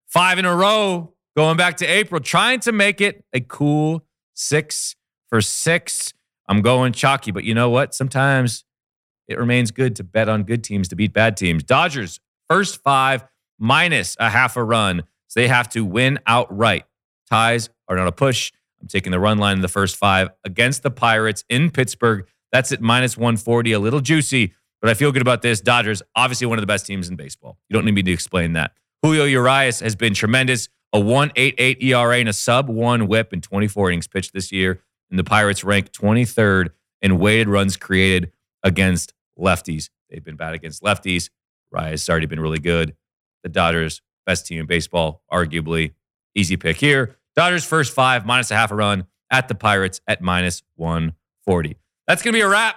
Five 0.07 0.39
in 0.39 0.45
a 0.45 0.55
row 0.55 1.15
going 1.37 1.57
back 1.57 1.79
to 1.79 1.87
April, 1.87 2.21
trying 2.21 2.61
to 2.61 2.73
make 2.73 3.01
it 3.01 3.25
a 3.33 3.41
cool 3.41 4.05
six 4.35 4.95
for 5.29 5.41
six. 5.41 6.13
I'm 6.53 6.61
going 6.61 6.93
chalky, 6.93 7.31
but 7.31 7.45
you 7.45 7.55
know 7.55 7.71
what? 7.71 7.95
Sometimes 7.95 8.67
it 9.27 9.39
remains 9.39 9.71
good 9.71 9.97
to 9.97 10.05
bet 10.05 10.29
on 10.29 10.43
good 10.43 10.63
teams 10.63 10.87
to 10.89 10.97
beat 10.97 11.15
bad 11.15 11.35
teams. 11.35 11.65
Dodgers, 11.65 12.21
first 12.47 12.83
five 12.83 13.25
minus 13.59 14.19
a 14.21 14.29
half 14.29 14.59
a 14.59 14.63
run. 14.63 15.05
So 15.29 15.41
they 15.41 15.49
have 15.49 15.71
to 15.71 15.83
win 15.83 16.19
outright. 16.27 16.85
Ties 17.31 17.71
are 17.89 17.97
not 17.97 18.07
a 18.07 18.13
push. 18.13 18.53
I'm 18.83 18.87
taking 18.87 19.13
the 19.13 19.19
run 19.19 19.39
line 19.39 19.57
in 19.57 19.63
the 19.63 19.69
first 19.69 19.97
five 19.97 20.29
against 20.45 20.83
the 20.83 20.91
Pirates 20.91 21.43
in 21.49 21.71
Pittsburgh. 21.71 22.27
That's 22.51 22.71
at 22.71 22.83
minus 22.83 23.17
140, 23.17 23.73
a 23.73 23.79
little 23.79 24.01
juicy, 24.01 24.53
but 24.83 24.91
I 24.91 24.95
feel 24.95 25.11
good 25.11 25.23
about 25.23 25.41
this. 25.41 25.63
Dodgers, 25.63 26.03
obviously 26.15 26.47
one 26.47 26.59
of 26.59 26.63
the 26.63 26.67
best 26.67 26.85
teams 26.85 27.09
in 27.09 27.17
baseball. 27.17 27.57
You 27.71 27.75
don't 27.75 27.87
need 27.87 27.95
me 27.95 28.03
to 28.03 28.13
explain 28.13 28.53
that. 28.53 28.73
Julio 29.03 29.25
Urias 29.25 29.81
has 29.81 29.97
been 29.97 30.13
tremendous. 30.13 30.69
A 30.93 30.99
1.88 30.99 31.83
ERA 31.83 32.19
and 32.19 32.29
a 32.29 32.35
sub 32.35 32.69
one 32.69 33.07
WHIP 33.07 33.33
in 33.33 33.41
24 33.41 33.89
innings 33.89 34.07
pitched 34.07 34.35
this 34.35 34.53
year. 34.53 34.83
And 35.13 35.19
the 35.19 35.25
Pirates 35.25 35.63
rank 35.63 35.93
23rd 35.93 36.71
in 37.03 37.19
weighted 37.19 37.47
runs 37.47 37.77
created 37.77 38.33
against 38.63 39.13
lefties. 39.39 39.91
They've 40.09 40.25
been 40.25 40.37
bad 40.37 40.55
against 40.55 40.83
lefties. 40.83 41.29
Urias 41.71 42.01
has 42.01 42.09
already 42.09 42.25
been 42.25 42.41
really 42.41 42.59
good. 42.59 42.97
The 43.43 43.51
Dodgers, 43.51 44.01
best 44.25 44.47
team 44.47 44.59
in 44.59 44.67
baseball, 44.67 45.23
arguably. 45.31 45.93
Easy 46.35 46.57
pick 46.57 46.79
here. 46.79 47.17
Dodgers 47.37 47.63
first 47.63 47.93
five, 47.93 48.25
minus 48.25 48.51
a 48.51 48.55
half 48.55 48.71
a 48.71 48.75
run 48.75 49.07
at 49.31 49.49
the 49.49 49.55
Pirates 49.55 50.01
at 50.09 50.23
minus 50.23 50.63
140. 50.77 51.77
That's 52.07 52.23
going 52.23 52.33
to 52.33 52.39
be 52.39 52.41
a 52.41 52.49
wrap 52.49 52.77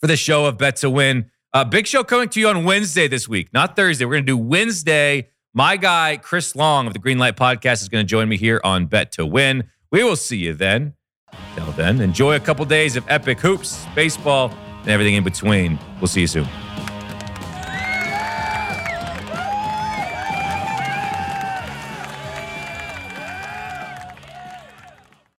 for 0.00 0.08
the 0.08 0.16
show 0.16 0.46
of 0.46 0.58
Bet 0.58 0.74
to 0.76 0.90
Win. 0.90 1.30
Uh, 1.52 1.64
big 1.64 1.86
show 1.86 2.02
coming 2.02 2.28
to 2.30 2.40
you 2.40 2.48
on 2.48 2.64
Wednesday 2.64 3.06
this 3.06 3.28
week, 3.28 3.52
not 3.52 3.76
Thursday. 3.76 4.04
We're 4.04 4.14
going 4.14 4.26
to 4.26 4.32
do 4.32 4.36
Wednesday. 4.36 5.28
My 5.54 5.76
guy, 5.76 6.16
Chris 6.16 6.56
Long 6.56 6.88
of 6.88 6.92
the 6.92 6.98
Greenlight 6.98 7.34
Podcast, 7.34 7.82
is 7.82 7.88
going 7.88 8.04
to 8.04 8.08
join 8.08 8.28
me 8.28 8.36
here 8.36 8.60
on 8.64 8.86
Bet 8.86 9.12
to 9.12 9.24
Win. 9.24 9.70
We 9.92 10.02
will 10.02 10.16
see 10.16 10.38
you 10.38 10.52
then. 10.52 10.94
Till 11.54 11.72
then, 11.72 12.00
enjoy 12.00 12.36
a 12.36 12.40
couple 12.40 12.64
days 12.64 12.96
of 12.96 13.04
epic 13.08 13.40
hoops, 13.40 13.86
baseball, 13.94 14.52
and 14.80 14.88
everything 14.88 15.14
in 15.14 15.24
between. 15.24 15.78
We'll 16.00 16.08
see 16.08 16.20
you 16.22 16.26
soon. 16.26 16.46